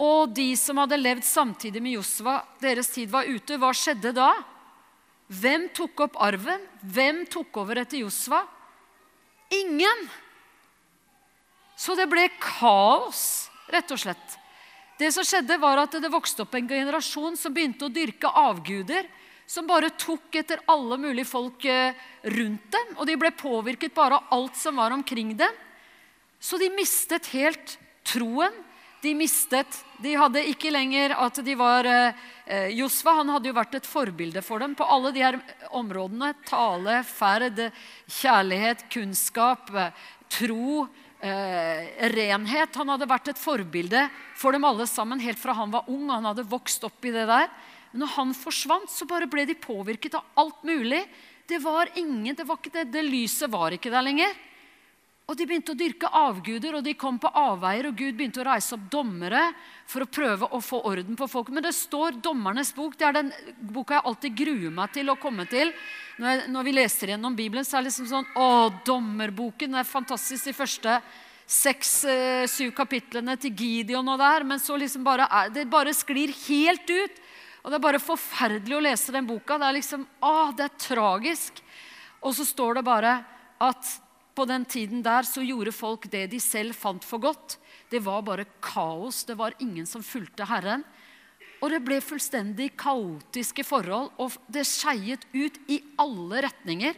[0.00, 4.30] og de som hadde levd samtidig med Josva, deres tid var ute, hva skjedde da?
[5.28, 6.64] Hvem tok opp arven?
[6.80, 8.40] Hvem tok over etter Josva?
[9.50, 10.08] Ingen!
[11.80, 14.36] Så det ble kaos, rett og slett.
[15.00, 19.08] Det som skjedde var at Det vokste opp en generasjon som begynte å dyrke avguder.
[19.50, 22.92] Som bare tok etter alle mulige folk eh, rundt dem.
[23.00, 25.56] Og de ble påvirket bare av alt som var omkring dem.
[26.38, 27.74] Så de mistet helt
[28.06, 28.54] troen.
[29.00, 33.78] De mistet De hadde ikke lenger at de var eh, Josva han hadde jo vært
[33.78, 35.38] et forbilde for dem på alle de her
[35.76, 36.32] områdene.
[36.48, 37.62] Tale, ferd,
[38.10, 39.70] kjærlighet, kunnskap,
[40.32, 40.86] tro,
[41.22, 42.76] eh, renhet.
[42.80, 46.08] Han hadde vært et forbilde for dem alle sammen helt fra han var ung.
[46.10, 47.48] Han hadde vokst opp i det der.
[47.92, 51.02] Men når han forsvant, så bare ble de påvirket av alt mulig.
[51.50, 54.36] Det var ingen, det, var ikke det, det lyset var ikke der lenger.
[55.30, 57.86] Og De begynte å dyrke avguder, og de kom på avveier.
[57.86, 59.52] og Gud begynte å reise opp dommere
[59.86, 61.52] for å prøve å få orden på folk.
[61.54, 62.96] Men det står Dommernes bok.
[62.98, 65.70] Det er den boka jeg alltid gruer meg til å komme til.
[66.18, 68.48] Når, jeg, når vi leser gjennom Bibelen, så er det liksom sånn Å,
[68.82, 69.70] dommerboken!
[69.70, 70.98] Det er fantastisk de første
[71.46, 74.42] seks-syv eh, kapitlene til Gideon og der.
[74.42, 77.24] Men så liksom bare det bare sklir helt ut.
[77.62, 79.62] Og det er bare forferdelig å lese den boka.
[79.62, 81.62] Det er liksom, å, det er tragisk.
[82.18, 83.20] Og så står det bare
[83.62, 83.98] at
[84.34, 87.58] på den tiden der så gjorde folk det de selv fant for godt.
[87.90, 89.24] Det var bare kaos.
[89.26, 90.84] Det var ingen som fulgte Herren.
[91.60, 96.96] Og det ble fullstendig kaotiske forhold, og det skeiet ut i alle retninger.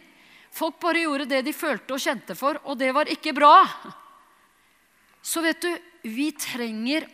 [0.52, 3.56] Folk bare gjorde det de følte og kjente for, og det var ikke bra.
[5.22, 5.70] Så vet du,
[6.06, 7.08] vi trenger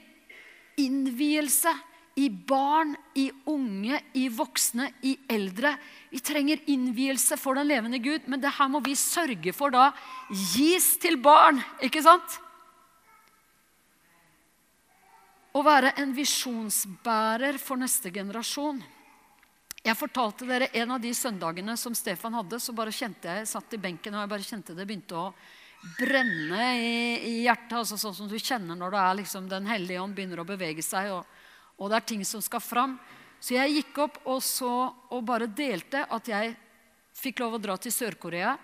[0.78, 1.72] innvielse
[2.18, 5.76] i barn, i unge, i voksne, i eldre.
[6.10, 9.92] Vi trenger innvielse for den levende Gud, men det her må vi sørge for da
[10.56, 11.62] gis til barn.
[11.84, 12.40] Ikke sant?
[15.54, 18.82] Å være en visjonsbærer for neste generasjon.
[19.86, 23.78] Jeg fortalte dere en av de søndagene som Stefan hadde, så bare kjente jeg, satt
[23.78, 25.28] i benken og jeg bare kjente det begynte å
[26.00, 26.94] brenne i,
[27.30, 27.78] i hjertet.
[27.78, 30.82] altså Sånn som du kjenner når det er liksom Den hellige ånd begynner å bevege
[30.82, 31.14] seg.
[31.14, 31.46] og
[31.78, 32.96] og det er ting som skal fram.
[33.38, 36.56] Så jeg gikk opp og, så, og bare delte at jeg
[37.18, 38.56] fikk lov å dra til Sør-Korea.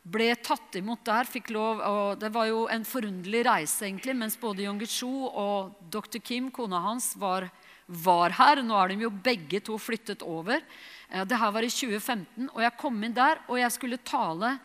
[0.00, 1.28] Ble tatt imot der.
[1.28, 6.18] fikk lov, og Det var jo en forunderlig reise, egentlig, mens både Yong-Cho og dr.
[6.22, 7.50] Kim, kona hans, var,
[7.86, 8.62] var, her.
[8.62, 10.62] Nå er de jo begge to flyttet over.
[11.10, 14.56] Eh, det her var i 2015, og jeg kom inn der, og jeg skulle tale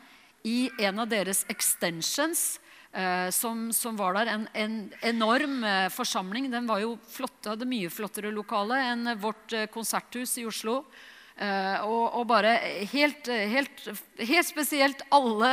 [0.45, 2.61] i en av deres extensions
[3.31, 4.29] som, som, var der.
[4.31, 6.47] En, en enorm eh, forsamling.
[6.51, 10.83] Den var jo flott, hadde mye flottere lokale enn vårt eh, konserthus i Oslo.
[11.35, 12.53] Og, og, bare
[12.93, 13.81] helt, helt,
[14.23, 15.49] helt spesielt alle,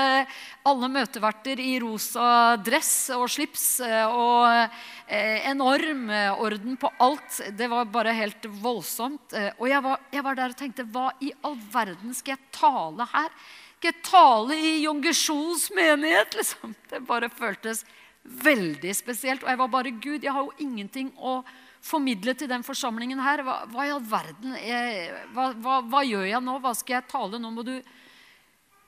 [0.63, 3.65] alle, møteverter i rosa dress og slips.
[3.83, 5.11] Og
[5.51, 6.05] enorm
[6.39, 7.41] orden på alt.
[7.59, 9.35] Det var bare helt voldsomt.
[9.57, 13.09] Og jeg var, jeg var der og tenkte Hva i all verden skal jeg tale
[13.17, 13.35] her?
[13.83, 16.37] Ikke tale i Jongesjons menighet.
[16.39, 16.75] Liksom.
[16.91, 17.83] Det bare føltes
[18.23, 19.43] veldig spesielt.
[19.43, 21.41] Og jeg var bare Gud, jeg har jo ingenting å
[21.83, 23.43] formidle til den forsamlingen her.
[23.43, 26.57] Hva, hva i all verden jeg, hva, hva, hva, gjør jeg nå?
[26.63, 27.43] Hva skal jeg tale?
[27.43, 27.75] Nå må du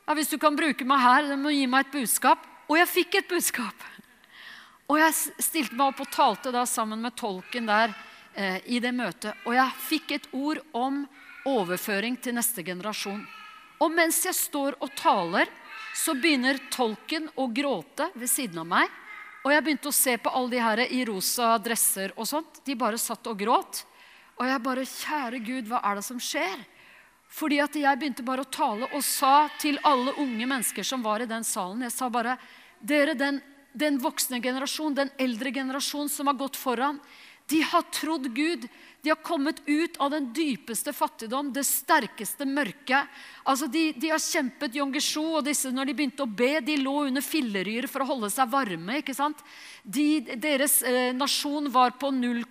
[0.04, 2.42] Ja, hvis du kan bruke meg her, du må gi meg et budskap.
[2.68, 3.86] Og jeg fikk et budskap.
[4.84, 7.94] Og jeg stilte meg opp og talte da sammen med tolken der
[8.36, 9.32] eh, i det møtet.
[9.48, 11.06] Og jeg fikk et ord om
[11.48, 13.24] overføring til neste generasjon.
[13.84, 15.50] Og mens jeg står og taler,
[15.94, 19.00] så begynner tolken å gråte ved siden av meg.
[19.44, 22.62] Og jeg begynte å se på alle de her i rosa dresser og sånt.
[22.64, 23.82] De bare satt og gråt.
[24.40, 26.62] Og jeg bare Kjære Gud, hva er det som skjer?
[27.34, 31.22] Fordi at jeg begynte bare å tale og sa til alle unge mennesker som var
[31.22, 32.36] i den salen Jeg sa bare
[32.84, 33.40] Dere, den,
[33.72, 36.98] den voksne generasjon, den eldre generasjon som har gått foran,
[37.48, 38.66] de har trodd Gud.
[39.02, 43.08] De har kommet ut av den dypeste fattigdom, det sterkeste mørket.
[43.44, 46.94] Altså, de, de har kjempet Jon og disse, når de begynte å be, de lå
[47.10, 49.02] under filleryr for å holde seg varme.
[49.02, 49.42] ikke sant?
[49.84, 52.46] De, deres eh, nasjon var på 0,1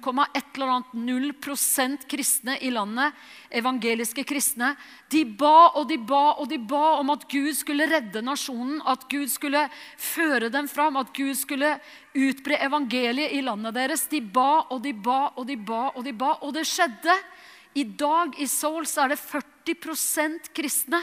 [0.54, 3.18] eller annet 0% kristne i landet.
[3.50, 4.76] Evangeliske kristne.
[5.10, 9.08] De ba og de ba og de ba om at Gud skulle redde nasjonen, at
[9.10, 9.66] Gud skulle
[9.98, 11.72] føre dem fram, at Gud skulle
[12.14, 14.06] utbre evangeliet i landet deres.
[14.14, 16.36] De ba og de ba og de ba og de ba.
[16.46, 17.18] Og det skjedde.
[17.74, 19.53] I dag i Seoul så er det 40
[20.54, 21.02] kristne.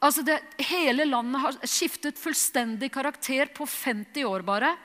[0.00, 4.76] Altså det, Hele landet har skiftet fullstendig karakter på 50 år bare.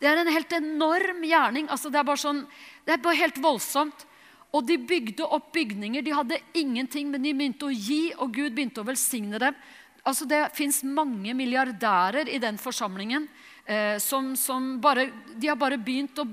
[0.00, 1.68] Det er en helt enorm gjerning.
[1.68, 2.46] Altså det, er bare sånn,
[2.86, 4.06] det er bare helt voldsomt.
[4.52, 6.02] Og de bygde opp bygninger.
[6.02, 9.58] De hadde ingenting, men de begynte å gi, og Gud begynte å velsigne dem.
[10.06, 13.28] Altså Det fins mange milliardærer i den forsamlingen.
[13.70, 16.24] Eh, som, som bare, de har bare begynt å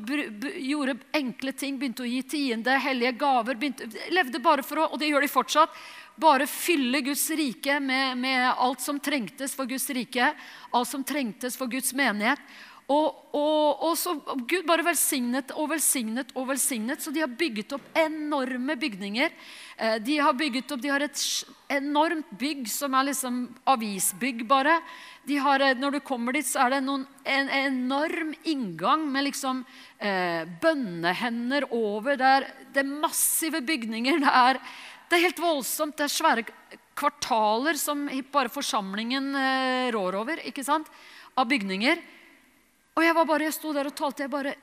[0.57, 1.75] gjøre enkle ting.
[1.77, 3.59] Begynte å gi tiende, hellige gaver.
[3.61, 5.75] Begynte, levde bare for å, og det gjør de fortsatt,
[6.17, 10.31] bare fylle Guds rike med, med alt som trengtes for Guds rike.
[10.73, 12.41] Alt som trengtes for Guds menighet.
[12.87, 14.13] Og, og, og, så
[14.47, 17.03] Gud bare velsignet og velsignet og velsignet.
[17.03, 19.33] Så de har bygget opp enorme bygninger.
[19.75, 21.23] Eh, de har bygget opp, de har et
[21.75, 24.79] enormt bygg som er liksom avisbygg, bare.
[25.27, 29.27] De Har, eh, når du kommer dit, så er det noen, en enorm inngang med
[29.27, 29.65] liksom
[29.99, 32.15] eh, bønnehender over.
[32.15, 34.23] Det er, det er massive bygninger.
[34.23, 34.63] Det er,
[35.09, 35.97] det er, helt voldsomt.
[35.97, 36.47] Det er svære
[36.95, 40.39] kvartaler som bare forsamlingen eh, rår over.
[40.47, 40.87] ikke sant?
[41.35, 41.99] Av bygninger.
[42.97, 44.25] Og jeg var bare, jeg sto der og talte.
[44.25, 44.55] jeg bare,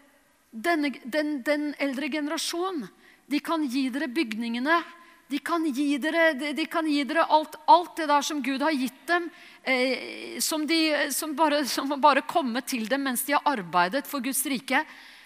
[0.50, 2.88] denne, den, den, eldre generasjonen,
[3.30, 4.82] de kan gi dere bygningene.
[5.30, 8.74] De kan gi dere, de kan gi dere alt, alt, det der som Gud har
[8.76, 9.30] gitt dem,
[9.62, 14.20] eh, som, de, som, bare, som bare kommet til dem mens de har arbeidet for
[14.20, 14.82] Guds rike.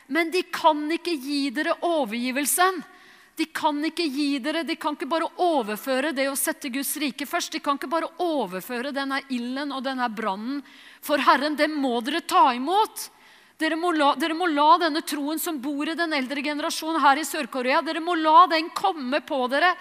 [0.06, 2.78] Men de kan ikke gi dere overgivelsen.
[3.38, 7.26] De kan ikke gi dere, de kan ikke bare overføre det å sette Guds rike
[7.26, 7.56] først.
[7.56, 10.62] De kan ikke bare overføre denne ilden og denne brannen
[11.04, 11.56] for Herren.
[11.56, 13.08] Det må dere ta imot.
[13.58, 17.18] Dere må, la, dere må la denne troen som bor i den eldre generasjonen her
[17.18, 19.72] i Sør-Korea, dere må la den komme på dere.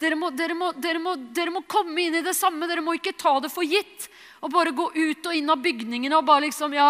[0.00, 2.64] Dere må, dere, må, dere, må, komme inn i det samme.
[2.68, 4.08] Dere må ikke ta det for gitt.
[4.40, 6.88] Og bare gå ut og inn av bygningene og bare liksom Ja,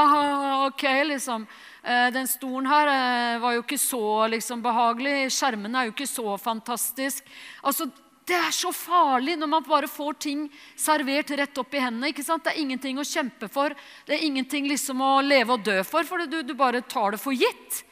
[0.67, 1.47] ok, liksom.
[1.83, 5.33] Eh, den stolen her eh, var jo ikke så liksom, behagelig.
[5.35, 7.27] Skjermene er jo ikke så fantastisk.
[7.63, 7.87] Altså,
[8.27, 12.11] det er så farlig når man bare får ting servert rett opp i hendene.
[12.11, 12.43] ikke sant?
[12.43, 13.75] Det er ingenting å kjempe for.
[14.07, 17.21] Det er ingenting liksom å leve og dø for, for du, du bare tar det
[17.23, 17.85] for gitt.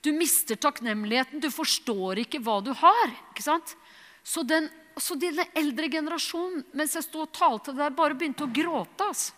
[0.00, 1.42] Du mister takknemligheten.
[1.42, 3.16] Du forstår ikke hva du har.
[3.32, 3.74] ikke sant?
[4.22, 8.52] Så den, så den eldre generasjonen, mens jeg sto og talte der, bare begynte å
[8.54, 9.10] gråte.
[9.10, 9.34] altså.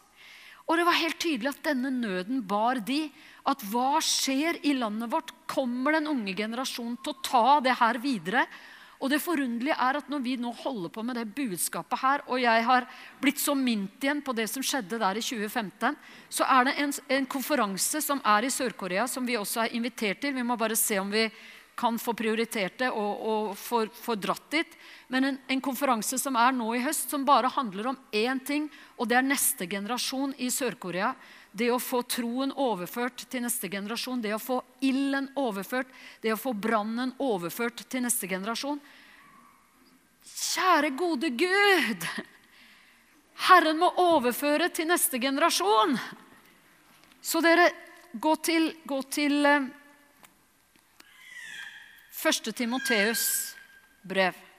[0.68, 3.06] Og det var helt tydelig at denne nøden bar de.
[3.48, 5.32] At hva skjer i landet vårt?
[5.50, 8.44] Kommer den unge generasjonen til å ta det her videre?
[9.02, 12.38] Og det forunderlige er at når vi nå holder på med det budskapet her, og
[12.38, 12.86] jeg har
[13.22, 15.96] blitt så mint igjen på det som skjedde der i 2015,
[16.30, 20.22] så er det en, en konferanse som er i Sør-Korea, som vi også er invitert
[20.22, 20.36] til.
[20.36, 21.26] Vi må bare se om vi
[21.82, 24.74] kan få prioritert det og, og få, dratt dit.
[25.10, 28.68] Men en, en, konferanse som er nå i høst, som bare handler om én ting,
[28.94, 31.14] og det er neste generasjon i Sør-Korea.
[31.52, 35.90] Det å få troen overført til neste generasjon, det å få ilden overført,
[36.24, 38.80] det å få brannen overført til neste generasjon.
[40.32, 42.06] Kjære, gode Gud!
[43.48, 45.98] Herren må overføre til neste generasjon.
[47.22, 47.68] Så dere,
[48.12, 49.46] gå til, gå til
[52.22, 52.52] 1.
[52.54, 53.54] Timoteus
[54.02, 54.51] brev.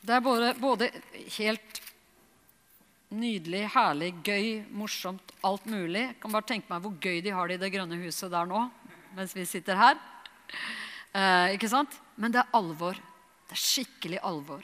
[0.00, 0.88] Det er både, både,
[1.36, 1.80] helt
[3.10, 6.06] nydelig, herlig, gøy, morsomt, alt mulig.
[6.06, 8.48] Jeg kan bare tenke meg hvor gøy de har det i det grønne huset der
[8.48, 8.64] nå,
[9.18, 10.00] mens vi sitter her.
[11.12, 11.96] Eh, ikke sant?
[12.16, 12.98] Men det er alvor.
[13.50, 14.62] Det er skikkelig alvor.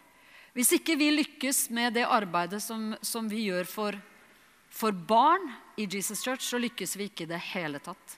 [0.57, 3.99] Hvis ikke vi lykkes med det arbeidet som, som vi gjør for
[4.77, 8.17] for barn i Jesus Church så lykkes vi ikke i det hele tatt.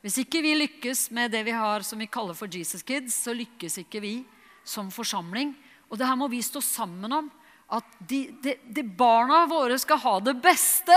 [0.00, 3.34] Hvis ikke vi lykkes med det vi har som vi kaller for Jesus Kids, så
[3.36, 4.14] lykkes ikke vi
[4.64, 5.52] som forsamling.
[5.88, 7.30] Og det her må vi stå sammen om.
[7.68, 10.96] At de, de, de barna våre skal ha det beste.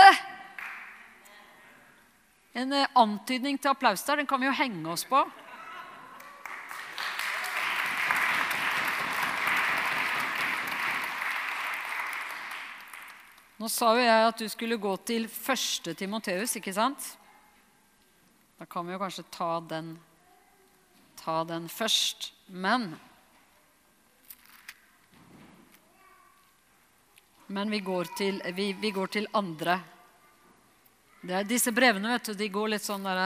[2.56, 5.20] En eh, antydning til applaus der, den kan vi jo henge oss på.
[13.62, 17.04] Nå sa jo jeg at du skulle gå til første Timoteus, ikke sant?
[18.58, 19.92] Da kan vi jo kanskje ta den,
[21.20, 22.32] ta den først.
[22.48, 22.96] Men
[27.52, 29.74] Men vi går til, vi, vi går til andre.
[31.28, 33.20] Er, disse brevene vet du, de går litt sånn der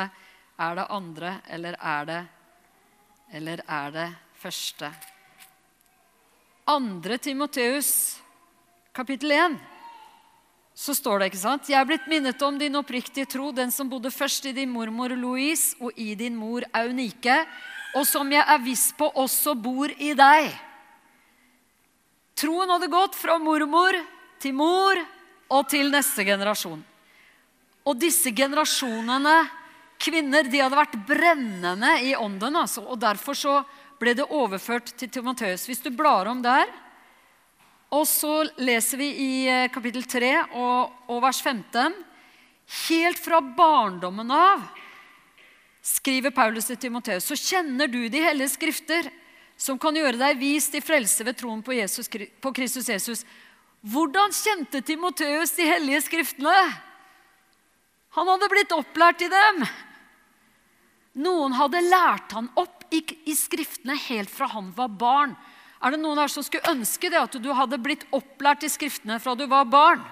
[0.59, 2.19] Er det andre, eller er det
[3.39, 4.91] Eller er det første?
[6.67, 8.19] Andre Timoteus,
[8.93, 9.57] kapittel 1
[10.77, 11.71] så står det, ikke sant?
[11.71, 15.15] Jeg er blitt minnet om din oppriktige tro, den som bodde først i din mormor
[15.17, 17.39] Louise og i din mor Aunike,
[17.97, 20.51] og som jeg er viss på også bor i deg.
[22.37, 23.97] Troen hadde gått fra mormor
[24.43, 25.01] til mor
[25.53, 26.83] og til neste generasjon.
[27.87, 29.37] Og disse generasjonene
[30.03, 32.59] kvinner de hadde vært brennende i ånden.
[32.59, 33.61] Altså, og Derfor så
[34.01, 35.67] ble det overført til Timoteus.
[35.69, 36.69] Hvis du blar om der,
[37.95, 41.95] og så leser vi i eh, kapittel 3 og, og vers 15.
[42.89, 44.65] Helt fra barndommen av,
[45.87, 49.07] skriver Paulus til Timoteus, så kjenner du de hellige skrifter,
[49.57, 53.23] som kan gjøre deg vist i frelse ved troen på, Jesus, på Kristus Jesus.
[53.87, 56.55] Hvordan kjente Timoteus de hellige skriftene?
[58.17, 59.63] Han hadde blitt opplært i dem.
[61.23, 65.37] Noen hadde lært han opp i, i skriftene helt fra han var barn.
[65.79, 69.21] Er det noen her som skulle ønske det, at du hadde blitt opplært i Skriftene
[69.23, 70.03] fra du var barn?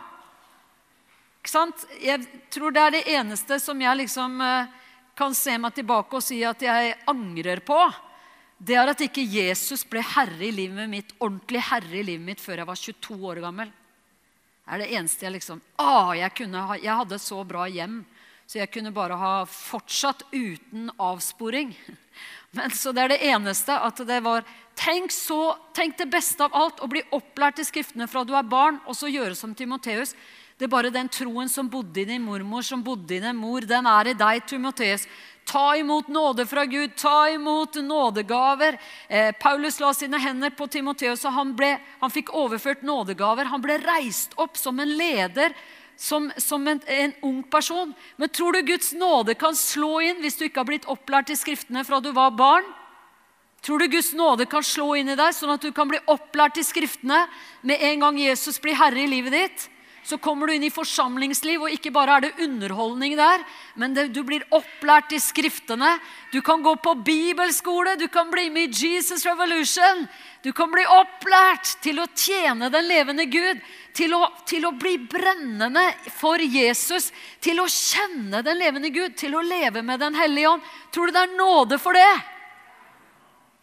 [1.41, 1.83] Ikke sant?
[2.01, 2.23] Jeg
[2.55, 4.71] tror det er det eneste som jeg liksom eh,
[5.19, 7.81] kan se meg tilbake og si at jeg angrer på.
[8.65, 12.41] Det er at ikke Jesus ble herre i livet mitt, ordentlig herre i livet mitt
[12.41, 13.73] før jeg var 22 år gammel.
[14.65, 17.99] Det er det eneste jeg liksom ah, jeg, ha, jeg hadde så bra hjem,
[18.49, 21.75] så jeg kunne bare ha fortsatt uten avsporing.
[22.57, 26.55] Men så det er det eneste at det var Tenk, så, tenk det beste av
[26.59, 30.11] alt, å bli opplært i Skriftene fra du er barn, og så gjøre som Timoteus.
[30.59, 33.63] Det er bare den troen som bodde i din mormor, som bodde i din mor,
[33.71, 35.07] den er i deg, Timoteus.
[35.45, 38.79] Ta imot nåde fra Gud, ta imot nådegaver.
[39.09, 43.53] Eh, Paulus la sine hender på Timoteus, og han, ble, han fikk overført nådegaver.
[43.53, 45.53] Han ble reist opp som en leder
[45.97, 47.93] som, som en, en, ung person.
[48.17, 51.39] Men tror du Guds nåde kan slå inn hvis du ikke har blitt opplært i
[51.39, 52.67] Skriftene fra du var barn?
[53.65, 56.59] Tror du Guds nåde kan slå inn i deg, sånn at du kan bli opplært
[56.61, 57.25] i Skriftene
[57.65, 59.69] med en gang Jesus blir herre i livet ditt?
[60.05, 63.41] Så kommer du inn i forsamlingsliv, og ikke bare er det underholdning der,
[63.81, 65.95] men det, du blir opplært i Skriftene.
[66.29, 70.05] Du kan gå på bibelskole, du kan bli med i Jesus Revolution.
[70.45, 73.63] Du kan bli opplært til å tjene den levende Gud,
[73.97, 75.87] til å, til å, bli brennende
[76.19, 77.09] for Jesus,
[77.41, 80.69] til å kjenne den levende Gud, til å leve med Den hellige ånd.
[80.93, 82.13] Tror du det er nåde for det?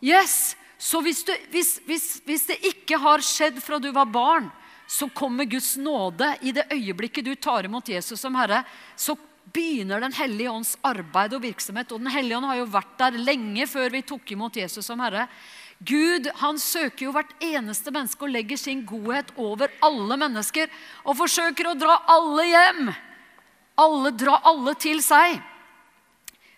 [0.02, 0.56] Yes!
[0.82, 4.48] Så hvis, du, hvis, hvis, hvis det ikke har skjedd fra du var barn,
[4.92, 8.66] så kommer Guds nåde i det øyeblikket du tar imot Jesus som Herre.
[8.96, 9.16] Så
[9.54, 11.94] begynner Den hellige ånds arbeid og virksomhet.
[11.96, 15.00] Og Den hellige ånd har jo vært der lenge før vi tok imot Jesus som
[15.00, 15.30] Herre.
[15.80, 20.68] Gud han søker jo hvert eneste menneske og legger sin godhet over alle mennesker.
[21.08, 22.94] Og forsøker å dra alle hjem.
[23.80, 25.40] Alle, dra alle til seg.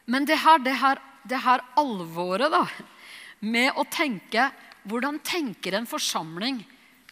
[0.09, 2.65] Men det her, det her, det her alvoret da,
[3.45, 4.49] med å tenke
[4.83, 6.57] Hvordan tenker en forsamling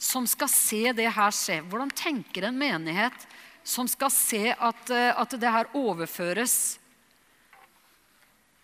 [0.01, 1.59] som skal se det her skje?
[1.69, 3.27] Hvordan tenker en menighet
[3.63, 6.79] som skal se at, eh, at det her overføres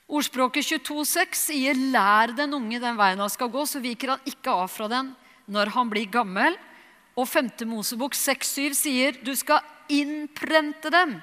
[0.07, 4.53] Ordspråket 22,6 sier 'lær den unge den veien han skal gå', så viker han ikke
[4.55, 5.09] av fra den
[5.51, 6.55] når han blir gammel.
[7.17, 7.67] Og 5.
[7.67, 9.59] Mosebok 6,7 sier 'du skal
[9.89, 11.21] innprente dem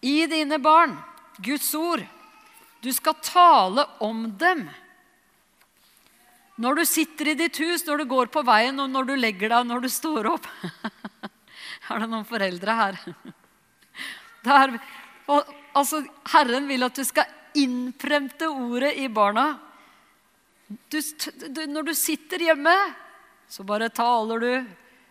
[0.00, 0.96] i dine barn',
[1.36, 2.00] Guds ord.
[2.80, 4.70] Du skal tale om dem.
[6.56, 9.52] Når du sitter i ditt hus, når du går på veien, og når du legger
[9.52, 10.46] deg, når du står opp.
[11.92, 13.00] er det noen foreldre her?
[14.46, 14.76] Der,
[15.28, 16.00] og, altså,
[16.32, 19.50] Herren vil at du skal innfremte ordet i barna.
[20.88, 22.74] Du, du, når du sitter hjemme,
[23.48, 24.52] så bare taler du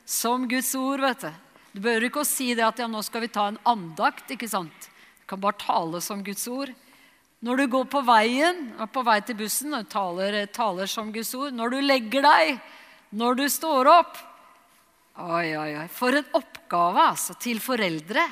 [0.05, 1.03] som Guds ord.
[1.05, 1.31] vet Du
[1.75, 4.31] Du behøver ikke å si det at ja, nå skal vi ta en andakt.
[4.31, 4.89] ikke sant?
[5.21, 6.73] Du kan bare tale som Guds ord.
[7.45, 11.29] Når du går på veien, er på vei til bussen, og taler, taler som Guds
[11.37, 11.53] ord.
[11.53, 12.55] Når du legger deg,
[13.13, 14.17] når du står opp.
[15.21, 15.85] Oi, oi, oi.
[15.93, 18.25] For en oppgave altså, til foreldre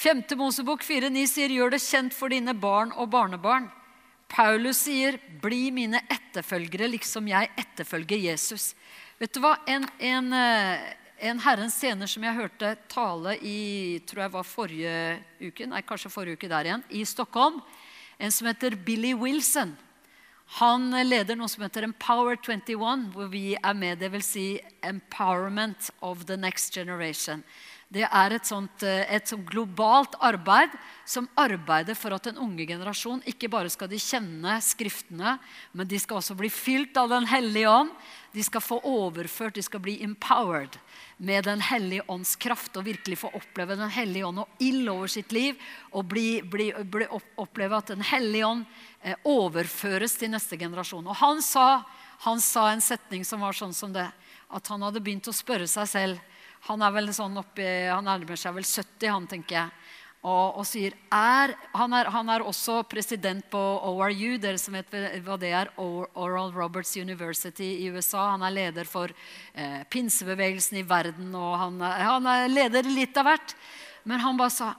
[0.00, 3.68] Femte Mosebok 4,9 sier 'gjør det kjent for dine barn og barnebarn'.
[4.32, 8.72] Paulus sier 'bli mine etterfølgere liksom jeg etterfølger Jesus'.
[9.20, 9.58] Vet du hva?
[9.68, 14.94] En, en, eh, en Herrens tjener som jeg hørte tale i tror jeg var forrige
[15.40, 17.60] uke, nei, kanskje forrige uke der igjen, i Stockholm,
[18.20, 19.74] en som heter Billy Wilson.
[20.58, 24.02] Han leder noe som heter Empower 21, hvor vi er med.
[24.02, 24.46] Vil si
[24.82, 27.44] Empowerment of the Next Generation.
[27.90, 30.70] Det er et, sånt, eh, et sånt globalt arbeid
[31.02, 35.32] som arbeider for at den unge generasjon ikke bare skal de kjenne Skriftene,
[35.74, 37.90] men de skal også bli fylt av Den hellige ånd.
[38.30, 40.78] De skal få overført, de skal bli empowered
[41.18, 45.10] med Den hellige ånds kraft og virkelig få oppleve Den hellige ånd og ild over
[45.10, 45.58] sitt liv.
[45.90, 48.66] Og bli, bli, bli oppleve at Den hellige ånd
[49.02, 51.10] eh, overføres til neste generasjon.
[51.10, 51.82] Og han sa,
[52.22, 54.06] han sa en setning som var sånn som det,
[54.46, 56.26] at han hadde begynt å spørre seg selv
[56.68, 59.70] han er vel sånn oppi, han nærmer seg vel 70, han, tenker jeg.
[60.20, 64.92] Og, og sier er, han, er, han, er, også president på ORU, dere som vet
[65.24, 65.70] hva det er.
[65.80, 68.34] Oral Roberts University i USA.
[68.34, 69.08] Han er leder for
[69.54, 73.56] eh, pinsebevegelsen i verden, og han er, han er leder litt av hvert.
[74.04, 74.74] Men han bare sa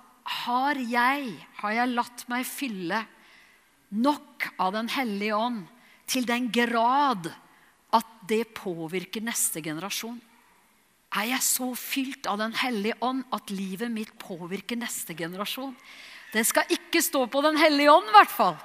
[0.46, 3.02] har jeg, har jeg latt meg fylle
[3.92, 5.64] nok av Den hellige ånd
[6.08, 7.32] til den grad
[7.92, 10.22] at det påvirker neste generasjon?
[11.12, 15.74] Er jeg så fylt av Den hellige ånd at livet mitt påvirker neste generasjon.
[16.32, 18.55] Det skal ikke stå på Den hellige ånd, i hvert fall.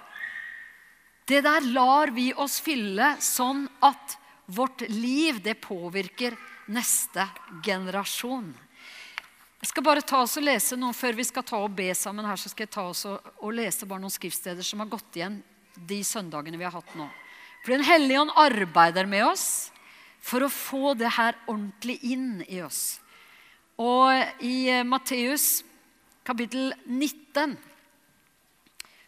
[1.27, 4.15] Det der lar vi oss fylle sånn at
[4.47, 6.37] vårt liv det påvirker
[6.71, 7.27] neste
[7.67, 8.53] generasjon.
[9.57, 12.27] Jeg skal bare ta oss og lese noen Før vi skal ta og be sammen
[12.29, 15.19] her, så skal jeg ta oss og, og lese bare noen skriftsteder som har gått
[15.19, 15.41] igjen
[15.75, 17.09] de søndagene vi har hatt nå.
[17.65, 19.73] For Den hellige ånd arbeider med oss
[20.27, 22.99] for å få det her ordentlig inn i oss.
[23.79, 25.63] Og i eh, Matteus
[26.27, 27.55] kapittel 19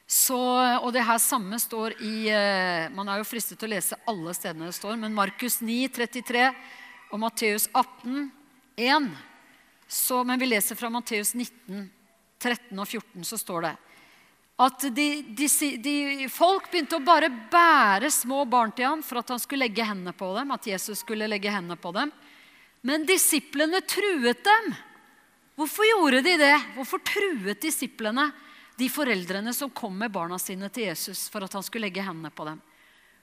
[0.09, 0.39] så,
[0.81, 4.33] og det her samme står i eh, Man er jo fristet til å lese alle
[4.37, 6.47] stedene det står, men Markus 9, 33
[7.12, 8.31] og Matteus 18,
[8.81, 9.11] 1.
[9.89, 11.89] Så, men vi leser fra Matteus 19,
[12.41, 13.75] 13 og 14, så står det
[14.59, 15.47] at de, de,
[15.79, 19.87] de, folk begynte å bare bære små barn til ham for at han skulle legge
[19.87, 20.51] hendene på dem.
[20.51, 22.11] at Jesus skulle legge hendene på dem.
[22.83, 24.75] Men disiplene truet dem.
[25.59, 26.57] Hvorfor gjorde de det?
[26.75, 28.29] Hvorfor truet disiplene
[28.79, 32.35] de foreldrene som kom med barna sine til Jesus for at han skulle legge hendene
[32.35, 32.59] på dem?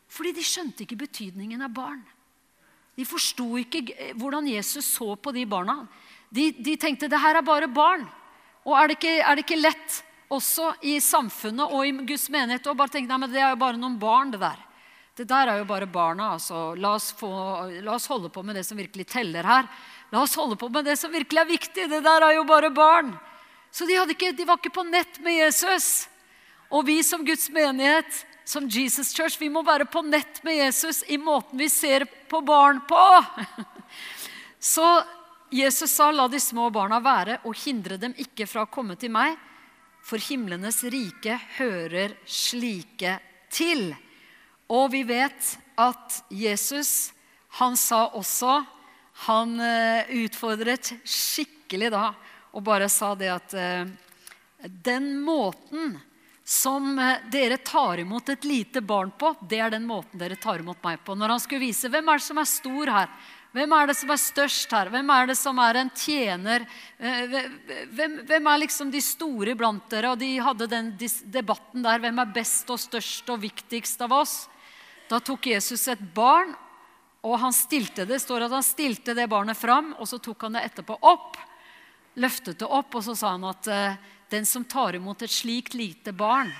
[0.08, 2.00] Fordi de skjønte ikke betydningen av barn.
[2.96, 5.82] De forsto ikke hvordan Jesus så på de barna.
[6.32, 8.08] De, de tenkte det her er bare barn.
[8.64, 10.04] Og er det ikke, er det ikke lett
[10.36, 13.62] også i samfunnet og i Guds menighet og bare tenke nei, men det er jo
[13.62, 14.62] bare noen barn, det der.
[15.16, 16.34] Det der er jo bare barna.
[16.36, 16.74] altså.
[16.76, 17.30] La oss, få,
[17.82, 19.70] la oss, holde på med det som virkelig teller her.
[20.12, 21.88] La oss holde på med det som virkelig er viktig.
[21.92, 23.14] Det der er jo bare barn.
[23.72, 26.10] Så de, ikke, de var ikke på nett med Jesus.
[26.68, 31.04] Og vi som Guds menighet, som Jesus Church, vi må være på nett med Jesus
[31.08, 33.04] i måten vi ser på barn på.
[34.60, 34.86] Så
[35.50, 39.14] Jesus sa, 'La de små barna være, og hindre dem ikke fra å komme til
[39.14, 39.38] meg.'
[40.06, 43.18] For himlenes rike hører slike
[43.54, 43.90] til.
[44.70, 47.12] Og vi vet at Jesus,
[47.60, 48.64] han sa også
[49.26, 52.10] Han eh, utfordret skikkelig da
[52.56, 53.88] og bare sa det at eh,
[54.84, 55.94] den måten
[56.44, 60.60] som eh, dere tar imot et lite barn på, det er den måten dere tar
[60.60, 61.16] imot meg på.
[61.16, 63.10] Når han skulle vise hvem er det som er stor her,
[63.56, 64.90] hvem er det som er størst her?
[64.92, 66.66] Hvem er det som er en tjener?
[67.00, 67.36] Eh,
[67.96, 70.12] hvem, hvem er liksom de store blant dere?
[70.12, 70.90] Og de hadde den
[71.32, 72.02] debatten der.
[72.04, 74.34] Hvem er best og størst og viktigst av oss?
[75.08, 76.52] Da tok Jesus et barn,
[77.24, 78.20] og han stilte det.
[78.20, 81.40] står at han stilte det barnet fram, og så tok han det etterpå opp.
[82.20, 83.96] Løftet det opp, og så sa han at eh,
[84.36, 86.52] den som tar imot et slikt lite barn,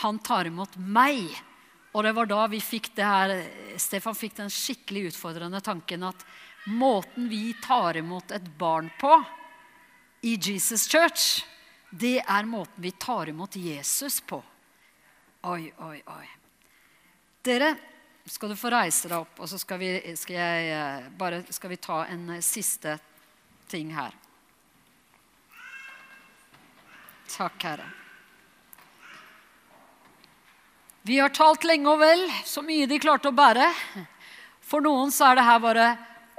[0.00, 1.26] han tar imot meg.
[1.98, 3.32] Og det var da vi fikk det her,
[3.74, 6.20] Stefan fikk den skikkelig utfordrende tanken at
[6.70, 9.16] måten vi tar imot et barn på
[10.22, 11.42] i Jesus Church,
[11.90, 14.38] det er måten vi tar imot Jesus på.
[15.50, 16.24] Oi, oi, oi.
[17.42, 17.74] Dere,
[18.30, 19.92] skal du få reise deg opp, og så skal vi,
[20.22, 22.94] skal jeg, eh, bare, skal vi ta en eh, siste
[23.66, 24.14] ting her.
[27.26, 28.07] Takk, Herre.
[31.02, 33.68] Vi har talt lenge og vel, så mye de klarte å bære.
[34.68, 35.88] For noen så er det her bare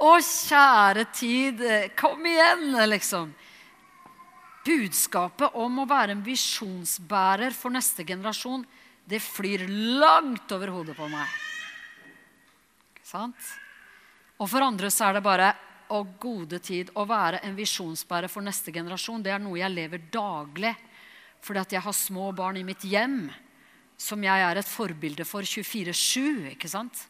[0.00, 1.58] Å, kjære tid,
[1.92, 3.34] kom igjen, liksom.
[4.64, 8.62] Budskapet om å være en visjonsbærer for neste generasjon,
[9.04, 9.66] det flyr
[10.00, 11.28] langt over hodet på meg.
[12.94, 13.50] Ikke sant?
[14.40, 15.50] Og for andre så er det bare
[15.92, 20.08] å gode tid å være en visjonsbærer for neste generasjon, det er noe jeg lever
[20.12, 20.72] daglig.
[21.44, 23.26] Fordi at jeg har små barn i mitt hjem
[24.00, 26.54] som jeg er et forbilde for 24-7.
[26.54, 27.04] ikke sant?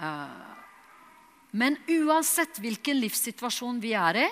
[0.00, 0.58] Uh,
[1.54, 4.28] men uansett hvilken livssituasjon vi er i,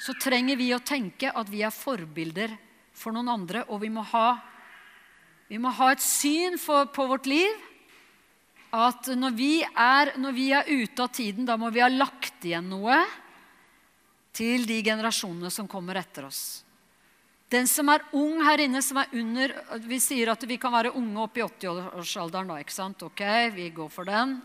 [0.00, 2.54] så trenger vi å tenke at vi er forbilder
[2.96, 3.64] for noen andre.
[3.68, 4.28] Og vi må ha,
[5.48, 7.66] vi må ha et syn for, på vårt liv
[8.70, 12.44] at når vi, er, når vi er ute av tiden, da må vi ha lagt
[12.46, 13.00] igjen noe
[14.36, 16.62] til de generasjonene som kommer etter oss.
[17.50, 20.92] Den som er ung her inne, som er under Vi sier at vi kan være
[20.94, 22.58] unge opp i 80-årsalderen da.
[22.62, 23.02] ikke sant?
[23.02, 23.24] Ok,
[23.56, 24.36] vi går for den.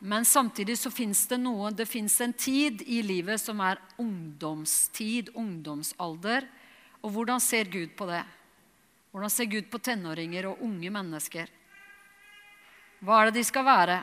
[0.00, 5.30] Men samtidig så fins det noe Det fins en tid i livet som er ungdomstid,
[5.38, 6.48] ungdomsalder.
[7.04, 8.24] Og hvordan ser Gud på det?
[9.10, 11.50] Hvordan ser Gud på tenåringer og unge mennesker?
[13.00, 14.00] Hva er det de skal være?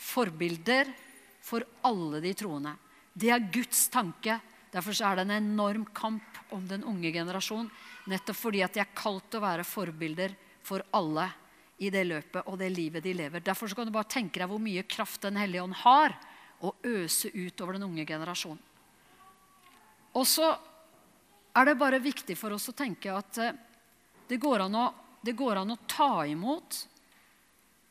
[0.00, 0.88] Forbilder
[1.44, 2.76] for alle de troende.
[3.12, 4.38] Det er Guds tanke.
[4.70, 7.68] Derfor er det en enorm kamp om den unge generasjon.
[8.10, 11.26] Nettopp fordi at de er kalt til å være forbilder for alle
[11.80, 13.42] i det løpet og det livet de lever.
[13.42, 16.14] Derfor kan du bare tenke deg hvor mye kraft Den hellige ånd har
[16.60, 18.60] å øse ut over den unge generasjonen.
[20.12, 20.50] Og så
[21.54, 23.56] er det bare viktig for oss å tenke at eh,
[24.28, 24.86] det går an å,
[25.22, 26.86] går an å ta imot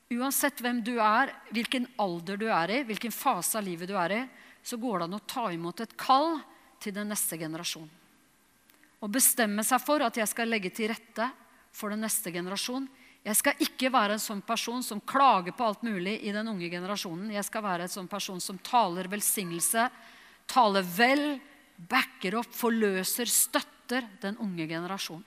[0.10, 4.14] Uansett hvem du er, hvilken alder du er i, hvilken fase av livet du er
[4.16, 4.22] i,
[4.66, 6.40] så går det an å ta imot et kall
[6.82, 7.90] til den neste generasjon.
[9.00, 11.30] Og bestemme seg for at jeg skal legge til rette
[11.76, 12.88] for den neste generasjon.
[13.24, 16.70] Jeg skal ikke være en sånn person som klager på alt mulig i den unge
[16.72, 17.34] generasjonen.
[17.36, 19.90] Jeg skal være en sånn person som taler velsignelse,
[20.50, 21.26] taler vel,
[21.90, 25.26] backer opp, forløser, støtter den unge generasjonen.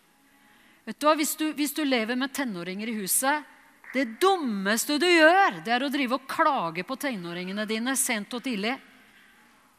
[0.83, 3.45] Vet du hva, hvis du, hvis du lever med tenåringer i huset
[3.95, 8.43] Det dummeste du gjør, det er å drive og klage på tenåringene dine sent og
[8.43, 8.73] tidlig.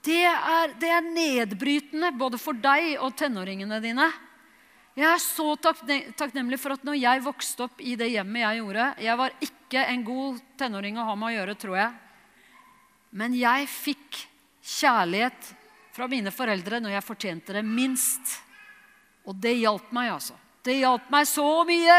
[0.04, 4.10] Det er, det er nedbrytende både for deg og tenåringene dine.
[4.94, 8.90] Jeg er så takknemlig for at når jeg vokste opp i det hjemmet jeg gjorde
[9.02, 11.94] Jeg var ikke en god tenåring å ha med å gjøre, tror jeg.
[13.16, 14.20] Men jeg fikk
[14.64, 15.50] kjærlighet
[15.94, 18.36] fra mine foreldre når jeg fortjente det minst.
[19.24, 20.36] Og det hjalp meg, altså.
[20.64, 21.98] Det hjalp meg så mye!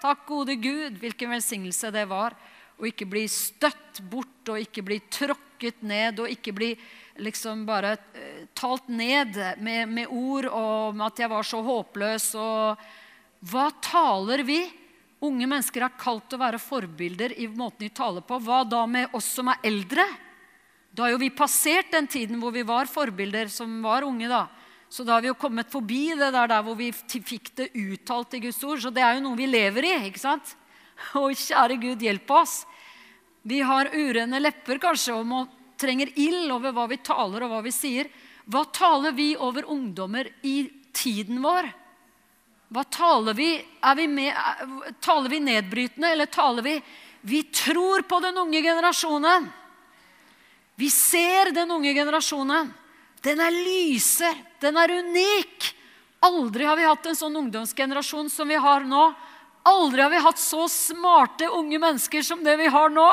[0.00, 2.36] Takk, gode Gud, hvilken velsignelse det var.
[2.80, 6.70] Å ikke bli støtt bort og ikke bli tråkket ned og ikke bli
[7.20, 12.32] liksom bare uh, talt ned med, med, ord om at jeg var så håpløs.
[12.40, 14.60] Og hva taler vi?
[15.20, 18.40] Unge mennesker er kalt til å være forbilder i måten de taler på.
[18.40, 20.06] Hva da med oss som er eldre?
[20.90, 24.28] Da har jo vi passert den tiden hvor vi var forbilder som var unge.
[24.28, 24.46] da.
[24.90, 28.34] Så da har vi jo kommet forbi det der, der hvor vi fikk det uttalt
[28.34, 28.80] i Guds ord.
[28.82, 29.92] Så det er jo noe vi lever i.
[30.08, 30.56] ikke sant?
[31.20, 32.62] Å, kjære Gud, hjelp oss.
[33.46, 35.44] Vi har urene lepper kanskje og må
[35.80, 38.10] trenger ild over hva vi taler og hva vi sier.
[38.50, 41.70] Hva taler vi over ungdommer i tiden vår?
[42.70, 43.50] Hva taler vi?
[43.96, 44.36] Vi med,
[45.02, 46.80] taler vi nedbrytende, eller taler vi
[47.20, 49.50] Vi tror på den unge generasjonen.
[50.80, 52.70] Vi ser den unge generasjonen.
[53.20, 54.38] Den er lyser.
[54.60, 55.66] Den er unik.
[56.24, 59.02] Aldri har vi hatt en sånn ungdomsgenerasjon som vi har nå.
[59.68, 63.08] Aldri har vi hatt så smarte unge mennesker som det vi har nå.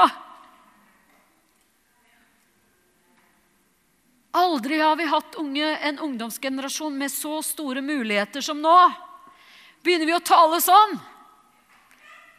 [4.32, 8.76] Aldri har vi hatt unge, en ungdomsgenerasjon med så store muligheter som nå.
[9.84, 10.98] Begynner vi å tale sånn?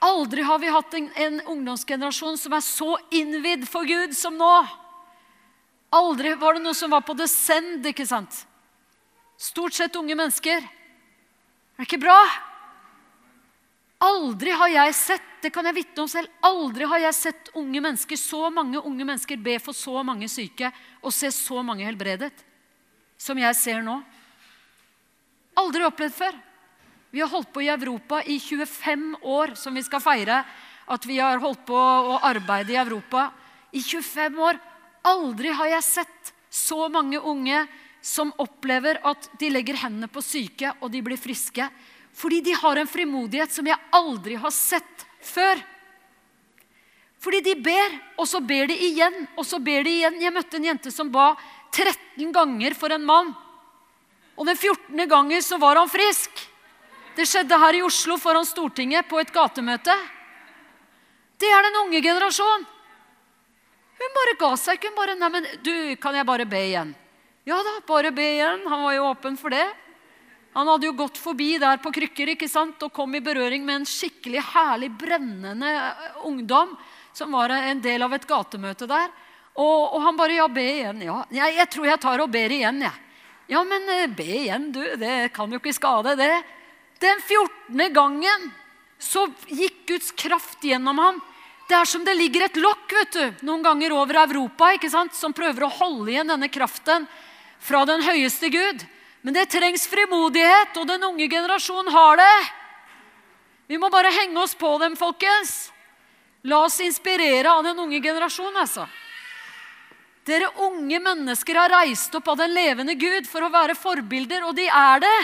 [0.05, 4.53] Aldri har vi hatt en, en ungdomsgenerasjon som er så innvidd for Gud som nå.
[5.91, 8.45] Aldri var det noe som var på descend, ikke sant?
[9.39, 10.63] Stort sett unge mennesker.
[10.63, 12.19] Er det ikke bra?
[13.99, 17.81] Aldri har jeg sett det kan jeg vitne om selv, aldri har jeg sett unge
[17.83, 22.33] mennesker, så mange unge mennesker be for så mange syke og se så mange helbredet
[23.19, 23.99] som jeg ser nå.
[25.59, 26.39] Aldri opplevd før.
[27.11, 30.43] Vi har holdt på i Europa i 25 år, som vi skal feire
[30.89, 33.29] at vi har holdt på å arbeide i Europa.
[33.75, 34.59] I 25 år.
[35.09, 37.65] Aldri har jeg sett så mange unge
[38.05, 41.67] som opplever at de legger hendene på syke, og de blir friske.
[42.15, 45.61] Fordi de har en frimodighet som jeg aldri har sett før.
[47.19, 50.21] Fordi de ber, og så ber de igjen, og så ber de igjen.
[50.23, 51.33] Jeg møtte en jente som ba
[51.75, 53.35] 13 ganger for en mann.
[54.39, 55.09] Og den 14.
[55.11, 56.31] gangen så var han frisk.
[57.19, 59.95] Det skjedde her i Oslo foran Stortinget på et gatemøte.
[61.39, 62.67] Det er den unge generasjonen.
[63.99, 64.93] Hun bare ga seg ikke.
[64.93, 66.95] Hun bare 'Nei, men du, kan jeg bare be igjen?'
[67.47, 68.63] Ja da, bare be igjen.
[68.69, 69.67] Han var jo åpen for det.
[70.59, 72.83] Han hadde jo gått forbi der på krykker ikke sant?
[72.83, 76.73] og kom i berøring med en skikkelig herlig, brennende eh, ungdom
[77.15, 79.13] som var en del av et gatemøte der.
[79.55, 81.05] Og, og han bare Ja, be igjen.
[81.07, 83.07] Ja, jeg, jeg tror jeg tar og ber igjen, jeg.
[83.55, 84.83] Ja, men eh, be igjen, du.
[84.99, 86.33] Det kan jo ikke skade, det.
[87.07, 87.95] Den 14.
[87.95, 88.51] gangen
[88.99, 91.23] så gikk Guds kraft gjennom ham.
[91.71, 95.15] Det er som det ligger et lokk vet du, noen ganger over Europa ikke sant,
[95.15, 97.07] som prøver å holde igjen denne kraften
[97.63, 98.89] fra den høyeste Gud.
[99.23, 102.37] Men det trengs frimodighet, og den unge generasjonen har det.
[103.69, 105.73] Vi må bare henge oss på dem, folkens.
[106.49, 108.87] La oss inspirere av den unge generasjonen, altså.
[110.29, 114.55] Dere unge mennesker har reist opp av den levende Gud for å være forbilder, og
[114.57, 115.19] de er det.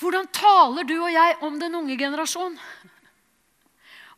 [0.00, 2.58] Hvordan taler du og jeg om den unge generasjonen?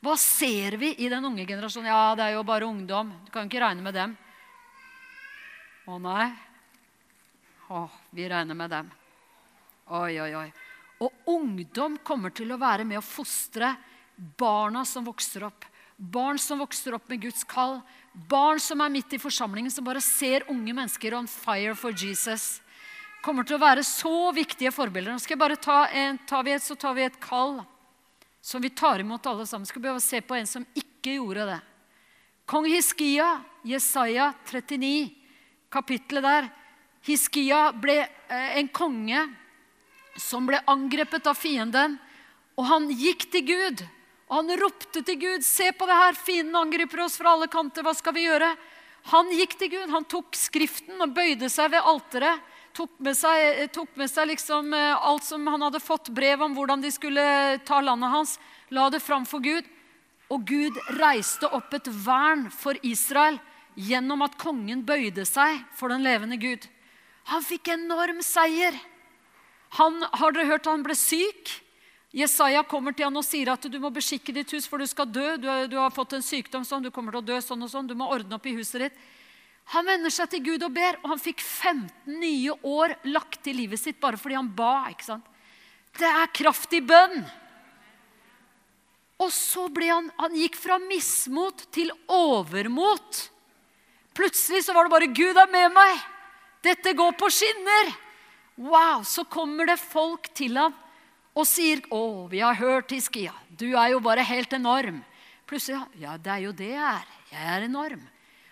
[0.05, 1.89] Hva ser vi i den unge generasjonen?
[1.89, 3.12] Ja, det er jo bare ungdom.
[3.24, 4.16] Du kan ikke regne med dem.
[5.89, 6.26] Å nei.
[7.72, 8.90] Å, vi regner med dem.
[9.90, 10.48] Oi, oi, oi.
[11.02, 13.74] Og ungdom kommer til å være med å fostre
[14.38, 15.66] barna som vokser opp.
[15.96, 17.80] Barn som vokser opp med Guds kall.
[18.12, 22.60] Barn som er midt i forsamlingen, som bare ser unge mennesker on fire for Jesus.
[23.24, 25.14] Kommer til å være så viktige forbilder.
[25.14, 27.62] Nå skal jeg bare ta en, tar vi et, så tar vi et kall
[28.44, 29.66] som vi tar imot alle sammen.
[29.66, 31.60] Skal vi se på en som ikke gjorde det.
[32.44, 35.08] Kong Hiskia, Jesaja 39,
[35.72, 36.50] kapittelet der.
[37.05, 39.26] Hiskia ble eh, en konge
[40.16, 41.98] som ble angrepet av fienden.
[42.55, 43.82] Og han gikk til Gud,
[44.30, 45.44] og han ropte til Gud.
[45.44, 47.82] 'Se på det her, fienden angriper oss fra alle kanter.
[47.82, 48.55] Hva skal vi gjøre?'
[49.12, 49.90] Han gikk til Gud.
[49.92, 52.40] Han tok skriften og bøyde seg ved alteret.
[52.74, 56.57] Tok med seg, tok med seg liksom eh, alt som han hadde fått brev om
[56.57, 57.24] hvordan de skulle
[57.68, 58.38] ta landet hans.
[58.72, 59.68] La det fram for Gud.
[60.32, 63.36] Og Gud reiste opp et vern for Israel
[63.76, 66.64] gjennom at kongen bøyde seg for den levende Gud.
[67.31, 68.77] Han fikk enorm seier.
[69.79, 71.61] Han, har dere hørt han ble syk?
[72.14, 75.09] Jesaja kommer til han og sier at du må beskikke ditt hus, for du skal
[75.11, 75.35] dø.
[75.41, 77.89] Du, du, har fått en sykdom sånn, du kommer til å dø sånn og sånn.
[77.91, 79.01] Du må ordne opp i huset ditt.
[79.72, 83.57] Han vender seg til Gud og ber, og han fikk 15 nye år lagt til
[83.59, 84.91] livet sitt bare fordi han ba.
[84.93, 85.27] ikke sant?
[85.99, 87.25] Det er kraftig bønn.
[89.25, 93.29] Og så ble han, han gikk fra mismot til overmot.
[94.14, 96.03] Plutselig så var det bare 'Gud er med meg'.
[96.64, 97.92] Dette går på skinner.
[98.56, 100.74] Wow, Så kommer det folk til ham
[101.34, 103.32] og sier 'Å, vi har hørt, Hiskia.
[103.50, 105.04] Du er jo bare helt enorm.'
[105.46, 107.06] Plutselig Ja, det er jo det jeg er.
[107.30, 108.00] Jeg er enorm.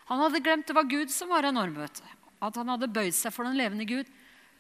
[0.07, 1.75] Han hadde glemt det var Gud som var enorm.
[1.75, 2.03] vet du.
[2.43, 4.07] At han hadde bøyd seg for den levende Gud.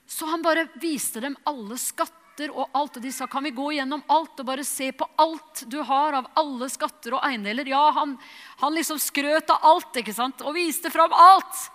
[0.07, 2.96] Så han bare viste dem alle skatter og alt.
[2.96, 6.14] Og de sa, 'Kan vi gå gjennom alt og bare se på alt du har
[6.14, 8.18] av alle skatter og eiendeler?' Ja, han,
[8.59, 10.40] han liksom skrøt av alt ikke sant?
[10.42, 11.70] og viste fram alt.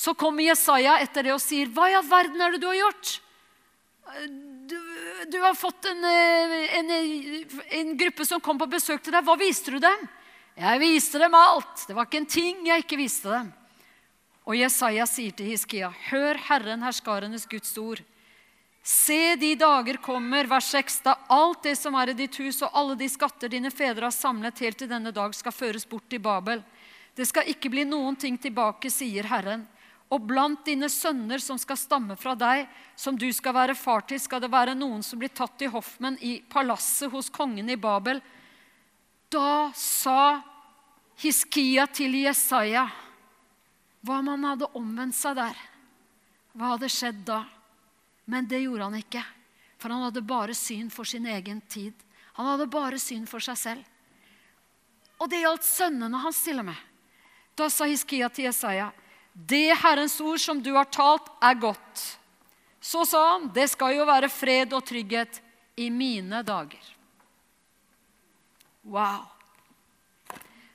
[0.00, 2.78] Så kommer Jesaja etter det og sier, 'Hva i all verden er det du har
[2.78, 3.20] gjort?'
[4.70, 4.76] Du,
[5.30, 6.90] du har fått en, eh, en,
[7.78, 9.24] en, gruppe som kom på besøk til deg.
[9.26, 10.08] Hva viste du dem?
[10.56, 11.84] Jeg viste dem alt.
[11.86, 13.52] Det var ikke en ting jeg ikke viste dem.
[14.46, 18.02] Og Jesaja sier til Hiskia, hør Herren herskarenes Guds ord.
[18.82, 22.70] Se, de dager kommer, vers 6, da alt det som er i ditt hus, og
[22.72, 26.22] alle de skatter dine fedre har samlet helt til denne dag, skal føres bort til
[26.24, 26.64] Babel.
[27.14, 29.68] Det skal ikke bli noen ting tilbake, sier Herren.
[30.10, 32.64] Og blant dine sønner som skal stamme fra deg,
[32.98, 36.18] som du skal være far til, skal det være noen som blir tatt i hoffmenn
[36.26, 38.18] i palasset hos kongen i Babel.
[39.30, 40.40] Da sa
[41.20, 42.88] Hiskia til Jesaja
[44.00, 45.56] hva om han hadde omvendt seg der.
[46.56, 47.42] Hva hadde skjedd da?
[48.30, 49.22] Men det gjorde han ikke,
[49.78, 51.92] for han hadde bare syn for sin egen tid.
[52.38, 53.84] Han hadde bare syn for seg selv.
[55.20, 56.86] Og det gjaldt sønnene hans til og med.
[57.58, 58.88] Da sa Hiskia til Jesaja,
[59.46, 62.02] det Herrens ord som du har talt, er godt.
[62.80, 65.40] Så sa han, det skal jo være fred og trygghet
[65.80, 66.82] i mine dager.
[68.82, 69.28] Wow.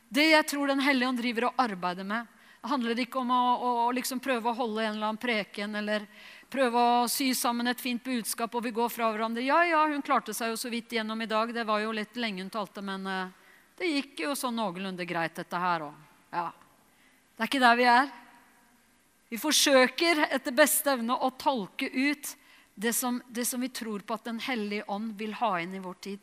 [0.09, 2.26] Det jeg tror Den hellige ånd driver og arbeider med,
[2.61, 5.76] det handler ikke om å, å, å liksom prøve å holde en eller annen preken
[5.78, 6.07] eller
[6.49, 9.43] prøve å sy sammen et fint budskap og vi går fra hverandre.
[9.45, 11.53] Ja, ja, hun klarte seg jo så vidt gjennom i dag.
[11.53, 13.34] Det var jo litt lenge hun talte, men uh,
[13.78, 16.05] det gikk jo sånn noenlunde greit, dette her òg.
[16.34, 16.47] Ja.
[17.36, 18.13] Det er ikke der vi er.
[19.30, 22.36] Vi forsøker etter beste evne å tolke ut
[22.76, 25.82] det som, det som vi tror på at Den hellige ånd vil ha inn i
[25.82, 26.20] vår tid.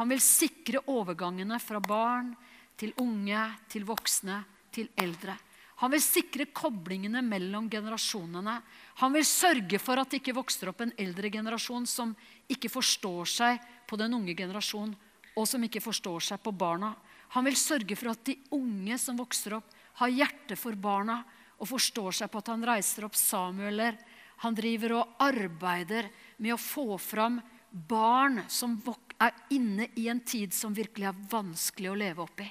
[0.00, 2.32] Han vil sikre overgangene fra barn
[2.80, 4.40] til unge, til voksne,
[4.72, 5.36] til eldre.
[5.82, 8.54] Han vil sikre koblingene mellom generasjonene.
[9.02, 12.14] Han vil sørge for at det ikke vokser opp en eldre generasjon som
[12.50, 14.94] ikke forstår seg på den unge generasjonen,
[15.36, 16.92] og som ikke forstår seg på barna.
[17.34, 19.68] Han vil sørge for at de unge som vokser opp,
[20.00, 21.18] har hjerte for barna
[21.62, 23.94] og forstår seg på at han reiser opp Samueler.
[24.42, 26.08] Han driver og arbeider
[26.42, 27.38] med å få fram
[27.70, 28.74] barn som
[29.22, 32.48] er inne i en tid som virkelig er vanskelig å leve opp i.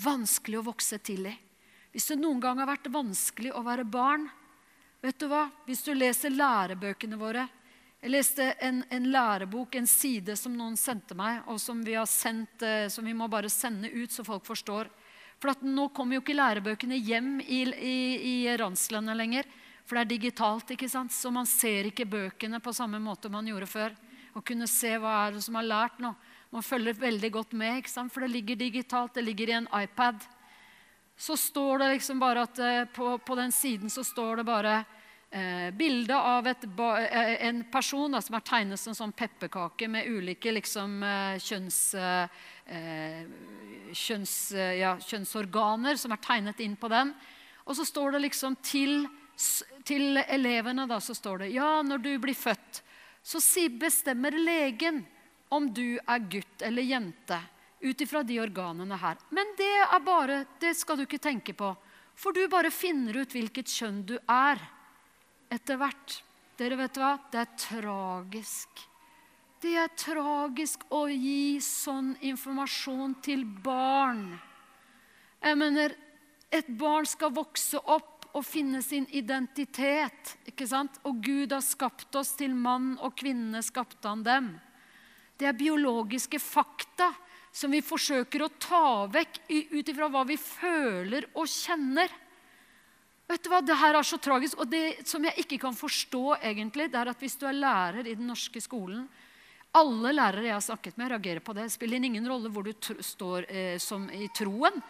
[0.00, 1.34] Vanskelig å vokse til i.
[1.92, 4.24] Hvis det noen gang har vært vanskelig å være barn,
[5.04, 5.44] vet du hva?
[5.68, 7.46] Hvis du leser lærebøkene våre
[7.98, 12.62] Jeg leste en, en lærebok, en side som noen sendte meg, og som vi, sendt,
[12.62, 14.86] eh, som vi må bare sende ut så folk forstår.
[15.38, 17.98] For nå kommer jo ikke lærebøkene hjem i, i,
[18.30, 19.48] i ranslandet lenger.
[19.86, 21.14] For det er digitalt, ikke sant?
[21.14, 23.94] så man ser ikke bøkene på samme måte man gjorde før.
[24.36, 26.10] Å kunne se hva er det som er lært nå.
[26.52, 28.12] Man følger veldig godt med, ikke sant?
[28.12, 29.14] for det ligger digitalt.
[29.14, 30.20] Det ligger i en iPad.
[31.18, 34.74] Så står det liksom bare at eh, på, på den siden så står det bare
[35.30, 40.08] eh, bilde av eh, en person da, som er tegnet som en sånn pepperkake med
[40.08, 43.26] ulike liksom, eh, kjønns, eh,
[43.92, 44.36] kjønns,
[44.78, 47.14] ja, kjønnsorganer som er tegnet inn på den.
[47.64, 49.06] Og så står det liksom til,
[49.84, 52.82] til elevene da, så står det Ja, når du blir født,
[53.22, 53.40] så
[53.78, 55.04] bestemmer legen
[55.52, 57.38] om du er gutt eller jente
[57.80, 59.18] ut ifra de organene her.
[59.30, 61.70] Men det er bare, det skal du ikke tenke på.
[62.18, 64.58] For du bare finner ut hvilket kjønn du er
[65.52, 66.18] etter hvert.
[66.58, 67.14] Dere vet hva?
[67.30, 68.84] Det er tragisk.
[69.62, 74.38] Det er tragisk å gi sånn informasjon til barn.
[75.42, 75.94] Jeg mener,
[76.50, 80.36] et barn skal vokse opp og finne sin identitet.
[80.46, 80.98] ikke sant?
[81.04, 84.52] Og Gud har skapt oss til mann og kvinne skapte han dem.
[85.38, 87.12] Det er biologiske fakta
[87.54, 92.10] som vi forsøker å ta vekk ut ifra hva vi føler og kjenner.
[93.28, 94.58] Vet du hva, Det her er så tragisk.
[94.62, 98.06] Og det som jeg ikke kan forstå, egentlig, det er at hvis du er lærer
[98.06, 99.08] i den norske skolen
[99.76, 101.66] Alle lærere jeg har snakket med, reagerer på det.
[101.68, 102.72] Det spiller ingen rolle hvor du
[103.04, 104.80] står eh, som i troen.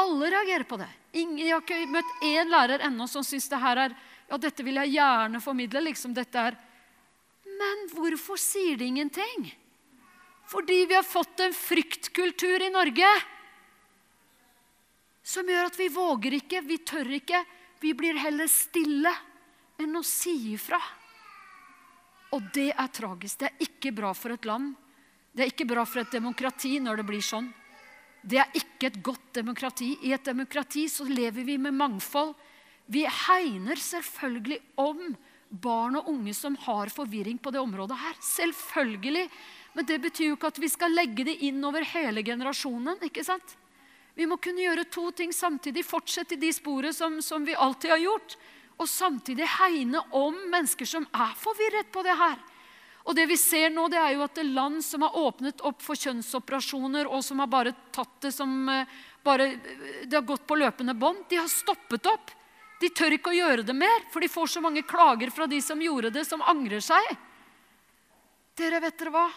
[0.00, 0.88] Alle reagerer på det.
[1.12, 4.64] Ingen, jeg har ikke møtt én lærer ennå som syns det her er Ja, dette
[4.64, 5.82] vil jeg gjerne formidle.
[5.84, 6.56] liksom dette er.
[7.44, 9.52] Men hvorfor sier de ingenting?
[10.48, 13.10] Fordi vi har fått en fryktkultur i Norge
[15.24, 17.44] som gjør at vi våger ikke, vi tør ikke.
[17.84, 19.10] Vi blir heller stille
[19.76, 20.78] enn å si ifra.
[22.32, 23.42] Og det er tragisk.
[23.42, 24.70] Det er ikke bra for et land.
[25.34, 27.50] Det er ikke bra for et demokrati når det blir sånn.
[28.24, 29.90] Det er ikke et godt demokrati.
[30.08, 32.32] I et demokrati så lever vi med mangfold.
[32.88, 35.02] Vi hegner selvfølgelig om
[35.50, 38.16] barn og unge som har forvirring på det området her.
[38.24, 39.26] Selvfølgelig.
[39.76, 43.04] Men det betyr jo ikke at vi skal legge det inn over hele generasjonen.
[43.04, 43.58] ikke sant?
[44.14, 45.84] Vi må kunne gjøre to ting samtidig.
[45.86, 48.36] Fortsette i de sporene som, som vi alltid har gjort.
[48.78, 52.38] Og samtidig hegne om mennesker som er forvirret på det her.
[53.04, 55.82] Og det vi ser nå, det er jo at det land som har åpnet opp
[55.84, 58.88] for kjønnsoperasjoner, og som har bare tatt det som eh,
[59.24, 59.50] bare,
[60.04, 61.26] Det har gått på løpende bånd.
[61.28, 62.32] De har stoppet opp.
[62.80, 65.60] De tør ikke å gjøre det mer, for de får så mange klager fra de
[65.62, 67.12] som gjorde det, som angrer seg.
[68.56, 69.28] Dere, vet dere hva?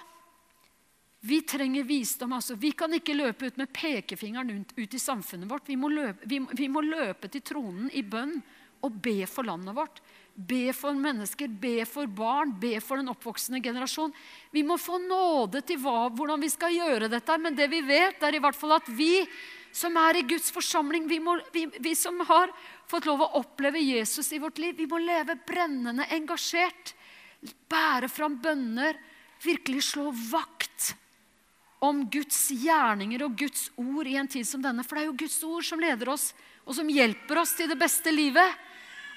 [1.20, 2.34] Vi trenger visdom.
[2.34, 2.56] altså.
[2.56, 5.66] Vi kan ikke løpe ut med pekefingeren ut i samfunnet vårt.
[5.70, 8.38] Vi må, løpe, vi, vi må løpe til tronen i bønn
[8.86, 10.02] og be for landet vårt.
[10.38, 14.14] Be for mennesker, be for barn, be for den oppvoksende generasjon.
[14.54, 17.38] Vi må få nåde til hva, hvordan vi skal gjøre dette.
[17.42, 19.26] Men det vi vet, er i hvert fall at vi
[19.74, 22.54] som er i Guds forsamling, vi, må, vi, vi som har
[22.90, 26.94] fått lov å oppleve Jesus i vårt liv, vi må leve brennende engasjert.
[27.70, 28.98] Bære fram bønner,
[29.44, 30.94] virkelig slå vakt
[31.84, 34.86] om Guds gjerninger og Guds ord i en tid som denne.
[34.86, 36.32] For det er jo Guds ord som leder oss,
[36.66, 38.66] og som hjelper oss til det beste livet.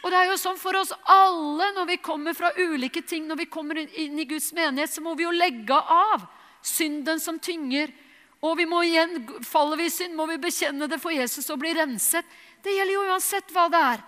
[0.00, 3.42] Og det er jo sånn for oss alle når vi kommer fra ulike ting, når
[3.42, 6.24] vi kommer inn i Guds menighet, så må vi jo legge av
[6.64, 7.92] synden som tynger.
[8.40, 11.60] Og vi må igjen, faller vi i synd, må vi bekjenne det for Jesus og
[11.60, 12.24] bli renset.
[12.64, 14.04] Det gjelder jo uansett hva det er.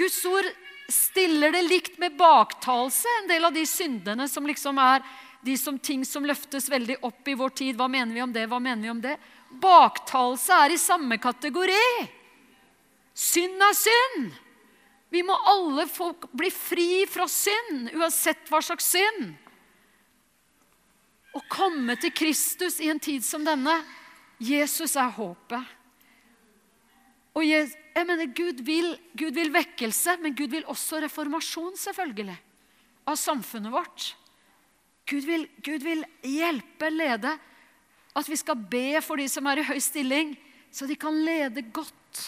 [0.00, 0.48] Guds ord
[0.88, 5.04] stiller det likt med baktalelse, en del av de syndene som liksom er
[5.44, 7.76] de som ting som løftes veldig opp i vår tid.
[7.76, 8.46] Hva mener vi om det?
[8.48, 9.18] Hva mener vi om det?
[9.60, 11.84] Baktalelse er i samme kategori.
[13.14, 14.32] Synd er synd.
[15.12, 19.34] Vi må alle få bli fri fra synd, uansett hva slags synd.
[21.34, 23.76] Å komme til Kristus i en tid som denne.
[24.42, 25.70] Jesus er håpet.
[27.34, 27.70] Og jeg
[28.06, 32.36] mener, Gud vil, Gud vil vekkelse, men Gud vil også reformasjon, selvfølgelig,
[33.10, 34.12] av samfunnet vårt.
[35.08, 37.34] Gud vil, Gud vil hjelpe, lede.
[38.14, 40.32] At vi skal be for de som er i høy stilling,
[40.70, 42.22] så de kan lede godt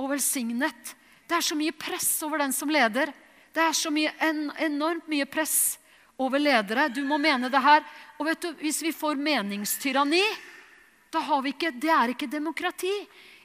[0.00, 0.94] og velsignet.
[1.28, 3.12] Det er så mye press over den som leder.
[3.54, 5.78] Det er så mye, en, enormt mye press
[6.20, 6.88] over ledere.
[6.92, 7.84] Du må mene det her.
[8.18, 10.22] Og vet du, hvis vi får meningstyranni,
[11.10, 12.92] da har vi ikke, det er ikke demokrati.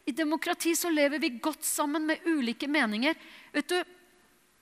[0.05, 3.15] I demokrati så lever vi godt sammen med ulike meninger.
[3.55, 3.95] Vet Du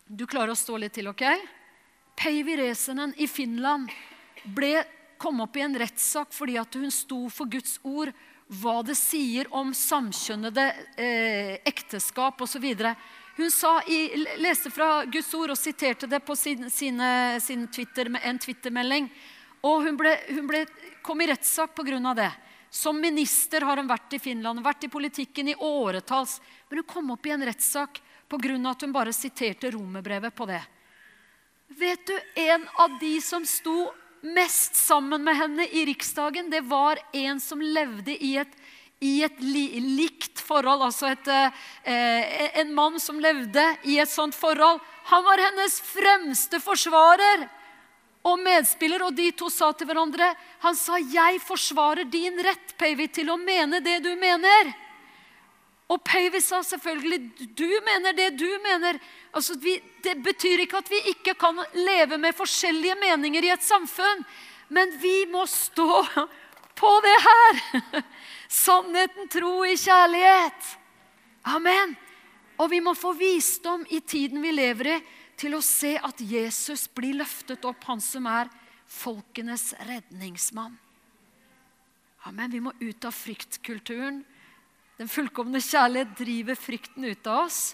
[0.07, 1.23] du klarer å stå litt til, ok?
[2.19, 3.89] Päivi Resenen i Finland
[4.43, 4.83] ble,
[5.17, 8.11] kom opp i en rettssak fordi hun sto for Guds ord,
[8.47, 10.65] hva det sier om samkjønnede
[10.99, 12.65] eh, ekteskap osv.
[13.37, 13.79] Hun sa
[14.37, 19.09] leste fra Guds ord og siterte det på sin, sine, sin Twitter, en twittermelding.
[19.63, 20.65] Og hun, ble, hun ble,
[21.01, 22.13] kom i rettssak pga.
[22.13, 22.31] det.
[22.69, 26.41] Som minister har hun vært i Finland, vært i politikken i åretalls.
[26.69, 28.69] Men hun kom opp i en rettssak pga.
[28.69, 30.61] at hun bare siterte romerbrevet på det.
[31.67, 33.93] Vet du, en av de som sto
[34.23, 38.51] mest sammen med henne i Riksdagen, det var en som levde i et,
[39.03, 40.85] i et li, likt forhold.
[40.87, 41.27] Altså et,
[41.83, 44.79] eh, en mann som levde i et sånt forhold.
[45.11, 47.49] Han var hennes fremste forsvarer
[48.23, 53.07] og medspiller, og de to sa til hverandre Han sa, 'Jeg forsvarer din rett, Pavy,
[53.07, 54.73] til å mene det du mener.'
[55.93, 57.19] Og Pøyvi sa selvfølgelig,
[57.53, 58.99] 'Du mener det du mener.'
[59.33, 63.63] Altså, vi, det betyr ikke at vi ikke kan leve med forskjellige meninger i et
[63.63, 64.25] samfunn.
[64.69, 66.05] Men vi må stå
[66.81, 67.81] på det her.
[68.63, 70.77] Sannheten, tro i kjærlighet.
[71.45, 71.95] Amen.
[72.57, 74.99] Og vi må få visdom i tiden vi lever i,
[75.37, 78.49] til å se at Jesus blir løftet opp, han som er
[78.87, 80.77] folkenes redningsmann.
[82.29, 82.51] Amen.
[82.51, 84.21] Vi må ut av fryktkulturen.
[84.97, 87.73] Den fullkomne kjærlighet driver frykten ut av oss.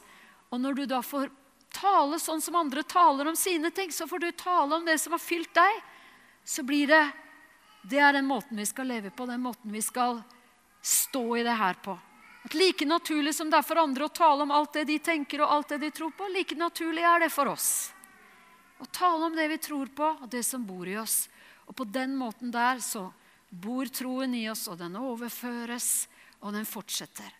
[0.50, 1.30] Og når du da får
[1.76, 5.14] tale sånn som andre taler om sine ting, så får du tale om det som
[5.14, 5.82] har fylt deg.
[6.44, 7.08] Så blir det
[7.90, 10.18] Det er den måten vi skal leve på, den måten vi skal
[10.84, 11.94] stå i det her på.
[12.44, 15.40] At Like naturlig som det er for andre å tale om alt det de tenker
[15.40, 17.94] og alt det de tror på, like naturlig er det for oss.
[18.80, 21.30] Å tale om det vi tror på, og det som bor i oss.
[21.68, 23.10] Og på den måten der så
[23.50, 26.08] bor troen i oss, og den overføres,
[26.40, 27.32] og den fortsetter.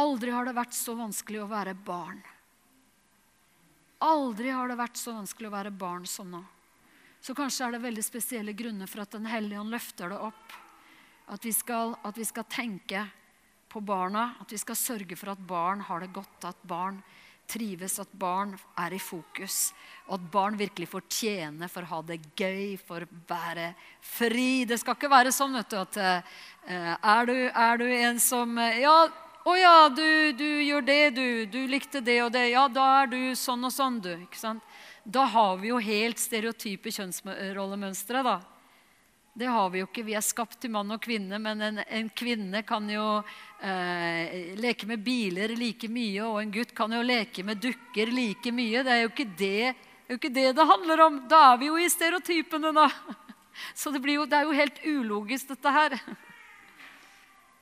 [0.00, 2.20] Aldri har det vært så vanskelig å være barn.
[4.00, 6.40] Aldri har det vært så vanskelig å være barn som nå.
[7.20, 10.54] Så kanskje er det veldig spesielle grunner for at Den hellige ånd løfter det opp.
[11.30, 13.04] At vi, skal, at vi skal tenke
[13.70, 17.02] på barna, at vi skal sørge for at barn har det godt, at barn
[17.50, 19.72] trives, at barn er i fokus.
[20.08, 23.72] Og at barn virkelig får tjene for å ha det gøy, for å være
[24.04, 24.64] fri.
[24.68, 26.38] Det skal ikke være sånn vet du, at uh,
[26.70, 29.00] er, du, er, du, en som uh, Ja,
[29.40, 31.28] 'Å ja, du, du, gjør det, du.
[31.48, 34.12] Du likte det og det.' Ja, da er du sånn og sånn, du.
[34.26, 34.64] Ikke sant?
[35.04, 38.36] Da har vi jo helt stereotype kjønnsrollemønstre, da.
[39.40, 40.02] Det har vi jo ikke.
[40.04, 43.04] Vi er skapt til mann og kvinne, men en, en kvinne kan jo
[43.64, 48.52] eh, leke med biler like mye, og en gutt kan jo leke med dukker like
[48.52, 48.82] mye.
[48.84, 49.72] Det er jo ikke det
[50.10, 51.18] det, ikke det, det handler om.
[51.30, 52.88] Da er vi jo i stereotypene, da.
[53.78, 55.94] Så det, jo, det er jo helt ulogisk, dette her.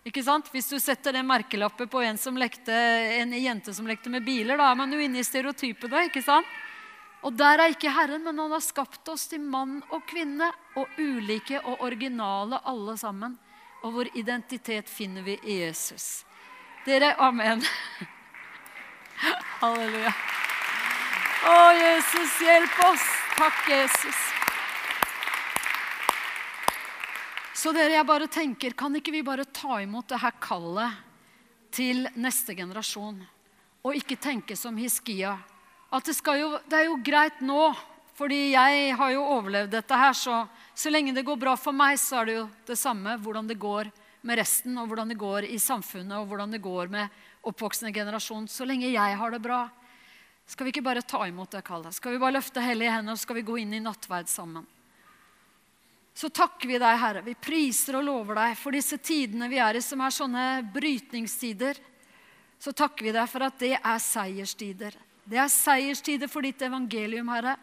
[0.09, 0.49] Ikke sant?
[0.51, 2.72] Hvis du setter den merkelappet på en, som lekte,
[3.20, 6.07] en jente som lekte med biler, da er man jo inne i stereotypene.
[6.09, 6.49] ikke sant?
[7.26, 10.52] Og der er ikke Herren, men han har skapt oss til mann og kvinne.
[10.78, 13.34] Og ulike og originale alle sammen.
[13.82, 16.24] Og vår identitet finner vi i Jesus.
[16.86, 17.62] Dere, amen.
[19.60, 20.14] Halleluja.
[21.48, 23.06] Å, Jesus, hjelp oss.
[23.38, 24.24] Takk, Jesus.
[27.58, 30.98] Så dere, jeg bare tenker, kan ikke vi bare ta imot det her kallet
[31.74, 33.18] til neste generasjon?
[33.82, 35.36] Og ikke tenke som Hiskia.
[35.89, 37.70] At det, jo, det er jo greit nå,
[38.18, 40.12] fordi jeg har jo overlevd dette her.
[40.16, 40.43] Så,
[40.76, 43.59] så lenge det går bra for meg, så er det jo det samme hvordan det
[43.61, 43.91] går
[44.28, 48.49] med resten, og hvordan det går i samfunnet, og hvordan det går med oppvoksende generasjon.
[48.51, 49.66] Så lenge jeg har det bra,
[50.49, 51.95] skal vi ikke bare ta imot det kallet?
[51.97, 54.66] Skal vi bare løfte hellige hender, og skal vi gå inn i nattverd sammen?
[56.18, 57.20] så takker vi deg, Herre.
[57.22, 61.78] Vi priser og lover deg for disse tidene vi er i, som er sånne brytningstider.
[62.59, 64.97] Så takker vi deg for at det er seierstider.
[65.29, 67.59] Det er seierstider for ditt evangelium, Herre.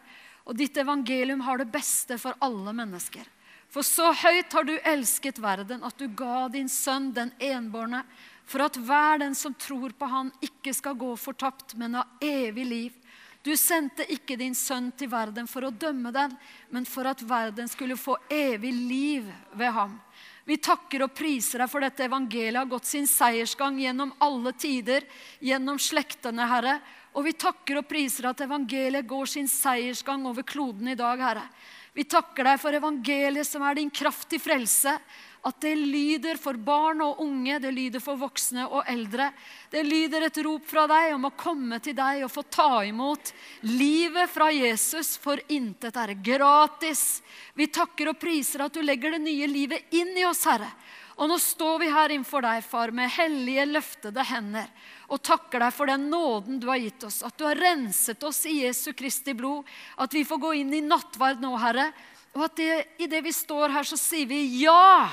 [0.45, 3.25] Og ditt evangelium har det beste for alle mennesker.
[3.73, 8.03] For så høyt har du elsket verden at du ga din sønn, den enbårne,
[8.45, 12.65] for at hver den som tror på han, ikke skal gå fortapt, men ha evig
[12.69, 13.01] liv.
[13.45, 16.31] Du sendte ikke din sønn til verden for å dømme den,
[16.73, 19.99] men for at verden skulle få evig liv ved ham.
[20.45, 25.05] Vi takker og priser deg for dette evangeliet har gått sin seiersgang gjennom alle tider,
[25.41, 26.79] gjennom slektene, Herre.
[27.15, 31.47] Og vi takker og priser at evangeliet går sin seiersgang over kloden i dag, Herre.
[31.95, 34.97] Vi takker deg for evangeliet som er din kraft til frelse
[35.45, 39.27] at det lyder for barn og unge, det lyder for voksne og eldre.
[39.69, 43.29] Det lyder et rop fra deg om å komme til deg og få ta imot
[43.69, 47.21] livet fra Jesus, for intet er gratis.
[47.53, 50.71] Vi takker og priser at du legger det nye livet inn i oss, Herre.
[51.15, 54.67] Og nå står vi her innenfor deg, far, med hellige, løftede hender
[55.05, 57.21] og takker deg for den nåden du har gitt oss.
[57.23, 59.63] At du har renset oss i Jesu Kristi blod.
[60.01, 61.91] At vi får gå inn i nattverd nå, Herre.
[62.35, 65.07] Og at det, i det vi står her, så sier vi ja.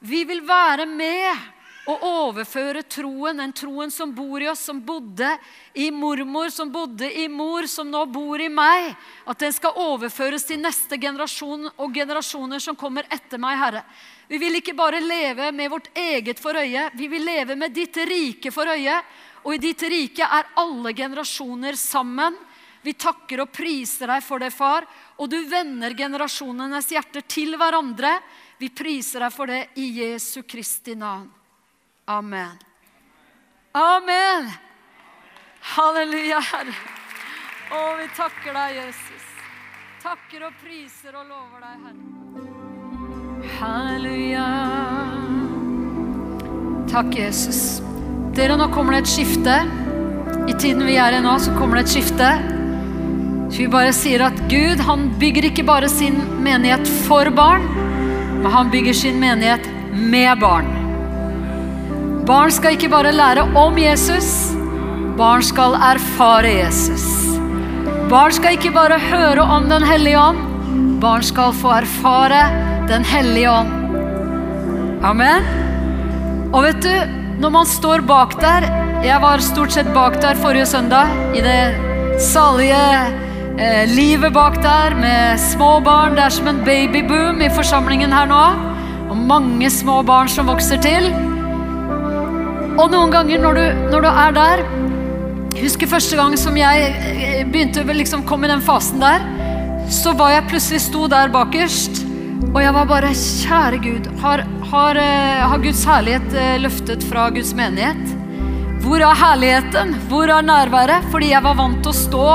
[0.00, 1.52] Vi vil være med
[1.86, 5.28] og overføre troen, den troen som bor i oss, som bodde
[5.78, 8.90] i mormor, som bodde i mor, som nå bor i meg,
[9.22, 13.84] at den skal overføres til neste generasjon og generasjoner som kommer etter meg, Herre.
[14.28, 17.96] Vi vil ikke bare leve med vårt eget for øye, vi vil leve med ditt
[17.96, 18.98] rike for øye.
[19.46, 22.34] Og i ditt rike er alle generasjoner sammen.
[22.82, 24.86] Vi takker og priser deg for det, far.
[25.22, 28.16] Og du vender generasjonenes hjerter til hverandre.
[28.58, 31.28] Vi priser deg for det i Jesu Kristi navn.
[32.10, 32.58] Amen.
[33.74, 34.50] Amen.
[35.76, 36.76] Halleluja, Herre.
[37.74, 39.32] Å, vi takker deg, Jesus.
[40.02, 42.55] Takker og priser og lover deg, Herre.
[43.54, 44.46] Halleluja.
[46.90, 47.80] Takk, Jesus.
[48.36, 49.56] Dere, nå kommer det et skifte.
[50.46, 52.30] I tiden vi er i nå, så kommer det et skifte.
[53.46, 57.64] Så vi bare sier at Gud han bygger ikke bare sin menighet for barn,
[58.42, 60.68] men han bygger sin menighet med barn.
[62.26, 64.50] Barn skal ikke bare lære om Jesus,
[65.16, 67.06] barn skal erfare Jesus.
[68.10, 70.42] Barn skal ikke bare høre om Den hellige ånd,
[71.00, 72.40] barn skal få erfare
[72.88, 73.72] Den hellige ånd.
[75.04, 75.46] Amen.
[76.54, 76.92] Og vet du,
[77.42, 78.68] når man står bak der
[79.04, 82.78] Jeg var stort sett bak der forrige søndag, i det salige
[83.58, 86.16] eh, livet bak der med små barn.
[86.16, 88.44] Det er som en babyboom i forsamlingen her nå.
[89.10, 91.10] Og mange små barn som vokser til.
[92.76, 94.66] Og noen ganger når du, når du er der
[95.56, 99.22] Husker første gang som jeg eh, begynte å liksom komme i den fasen der.
[99.92, 102.02] Så var jeg plutselig sto der bakerst,
[102.50, 107.28] og jeg var bare Kjære Gud, har, har, eh, har Guds herlighet eh, løftet fra
[107.30, 108.14] Guds menighet?
[108.82, 109.94] Hvor er herligheten?
[110.10, 111.06] Hvor er nærværet?
[111.12, 112.26] Fordi jeg var vant til å stå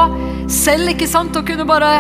[0.52, 1.36] selv ikke sant?
[1.36, 1.92] og kunne bare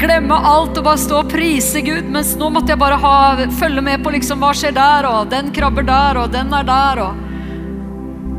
[0.00, 2.08] glemme alt og bare stå og prise Gud.
[2.12, 3.16] Mens nå måtte jeg bare ha,
[3.58, 7.02] følge med på liksom, hva skjer der, og den krabber der, og den er der.
[7.08, 7.24] og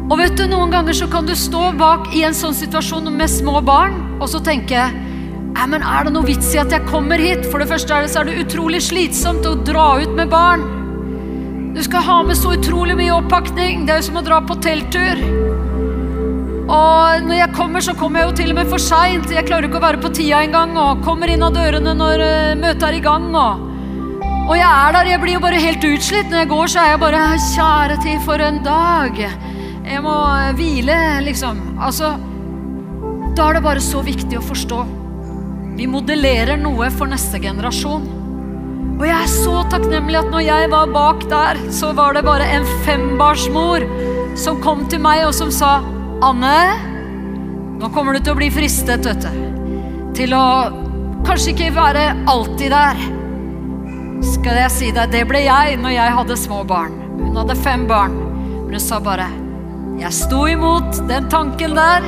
[0.09, 3.30] og vet du, Noen ganger så kan du stå bak i en sånn situasjon med
[3.30, 4.88] små barn og så tenke
[5.56, 7.45] Nei, men Er det noe vits i at jeg kommer hit?
[7.52, 10.68] For det første er det, så er det utrolig slitsomt å dra ut med barn.
[11.76, 13.86] Du skal ha med så utrolig mye oppakning.
[13.86, 15.20] Det er jo som å dra på telttur.
[16.70, 19.32] Og når jeg kommer, så kommer jeg jo til og med for seint.
[19.34, 20.76] Jeg klarer ikke å være på tida engang.
[20.78, 23.30] Og kommer inn av dørene når uh, møtet er i gang.
[23.34, 23.66] Og,
[24.50, 25.12] og jeg er der.
[25.14, 26.30] Jeg blir jo bare helt utslitt.
[26.30, 29.26] Når jeg går, så er jeg bare Kjære tid, for en dag.
[29.89, 30.16] Jeg må
[30.60, 31.62] hvile, liksom.
[31.82, 32.16] Altså
[33.38, 34.99] Da er det bare så viktig å forstå.
[35.78, 38.07] Vi modellerer noe for neste generasjon.
[38.99, 42.47] Og jeg er så takknemlig at når jeg var bak der, så var det bare
[42.57, 43.86] en fembarnsmor
[44.39, 45.78] som kom til meg og som sa
[46.26, 46.57] Anne,
[47.80, 49.43] nå kommer du til å bli fristet, vet du.
[50.17, 50.45] Til å
[51.24, 53.03] kanskje ikke være alltid der.
[54.34, 56.97] Skal jeg si deg, det ble jeg når jeg hadde små barn.
[57.22, 58.17] Hun hadde fem barn.
[58.65, 59.30] Men hun sa bare
[59.99, 62.05] jeg sto imot den tanken der.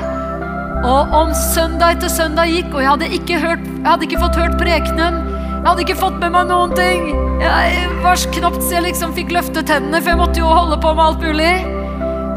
[0.81, 4.39] Og om søndag etter søndag gikk, og jeg hadde ikke, hørt, jeg hadde ikke fått
[4.39, 7.11] hørt prekenen Jeg hadde ikke fått med meg noen ting.
[7.41, 10.93] Jeg var knapt så jeg liksom fikk løftet hendene, for jeg måtte jo holde på
[10.97, 11.51] med alt mulig.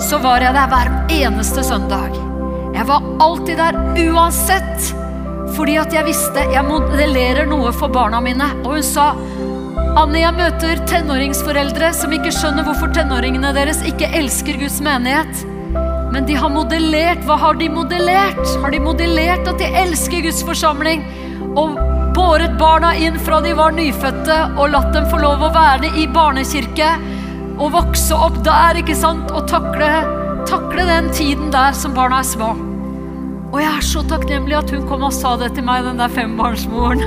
[0.04, 2.18] Så var jeg der hver eneste søndag.
[2.74, 3.80] Jeg var alltid der
[4.10, 4.92] uansett.
[5.54, 8.50] Fordi at jeg visste jeg modellerer noe for barna mine.
[8.66, 9.14] Og hun sa
[9.94, 15.53] Anne, jeg møter tenåringsforeldre som ikke skjønner hvorfor tenåringene deres ikke elsker Guds menighet.
[16.14, 17.24] Men de har modellert.
[17.26, 18.42] Hva har de modellert?
[18.62, 21.02] Har de modellert at de elsker Guds forsamling?
[21.58, 21.74] Og
[22.14, 26.06] båret barna inn fra de var nyfødte, og latt dem få lov å være i
[26.14, 26.92] barnekirke.
[27.58, 29.34] Og vokse opp der, ikke sant?
[29.34, 29.90] Og takle,
[30.46, 32.52] takle den tiden der som barna er små.
[33.50, 36.14] Og jeg er så takknemlig at hun kom og sa det til meg, den der
[36.14, 37.02] fembarnsmoren.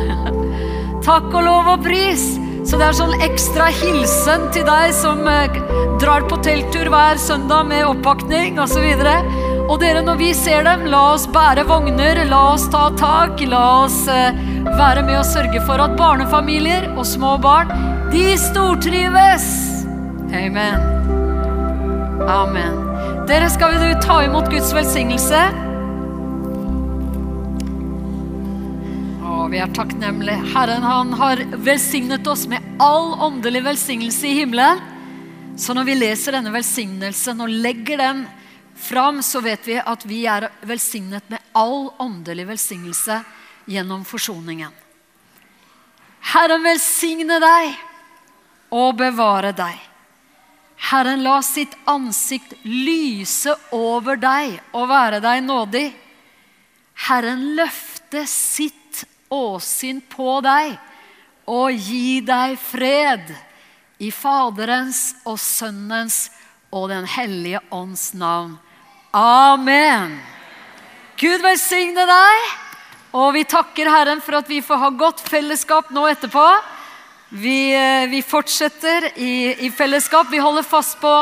[1.08, 2.34] Takk og lov og pris.
[2.68, 5.54] Så det er sånn ekstra hilsen til deg som eh,
[6.02, 8.84] drar på telttur hver søndag med oppakning osv.
[8.84, 9.30] Og,
[9.70, 13.64] og dere, når vi ser dem, la oss bære vogner, la oss ta tak, la
[13.86, 14.36] oss eh,
[14.68, 17.72] være med og sørge for at barnefamilier og små barn,
[18.12, 19.48] de stortrives.
[20.36, 20.84] Amen.
[22.28, 22.84] Amen.
[23.32, 25.67] Dere, skal vi ta imot Guds velsignelse?
[29.52, 30.44] Vi er takknemlige.
[30.52, 34.82] Herren han har velsignet oss med all åndelig velsignelse i himmelen.
[35.58, 38.26] Så når vi leser denne velsignelsen og legger den
[38.76, 43.22] fram, så vet vi at vi er velsignet med all åndelig velsignelse
[43.66, 44.74] gjennom forsoningen.
[46.34, 47.78] Herren velsigne deg
[48.76, 49.78] og bevare deg.
[50.92, 55.88] Herren la sitt ansikt lyse over deg og være deg nådig.
[57.08, 58.87] Herren løfte sitt
[59.30, 60.78] åsyn på deg
[61.48, 63.32] og gi deg fred
[64.04, 66.28] i Faderens og Sønnens
[66.72, 68.58] og Den hellige ånds navn.
[69.16, 70.18] Amen.
[71.18, 72.50] Gud velsigne deg.
[73.18, 76.46] Og vi takker Herren for at vi får ha godt fellesskap nå etterpå.
[77.30, 80.30] Vi, eh, vi fortsetter i, i, fellesskap.
[80.32, 81.14] Vi holder fast på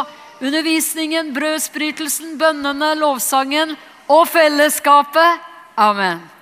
[0.41, 3.77] undervisningen, brødsbrytelsen, bønnene, lovsangen
[4.09, 5.45] og fellesskapet.
[5.77, 6.34] Amen.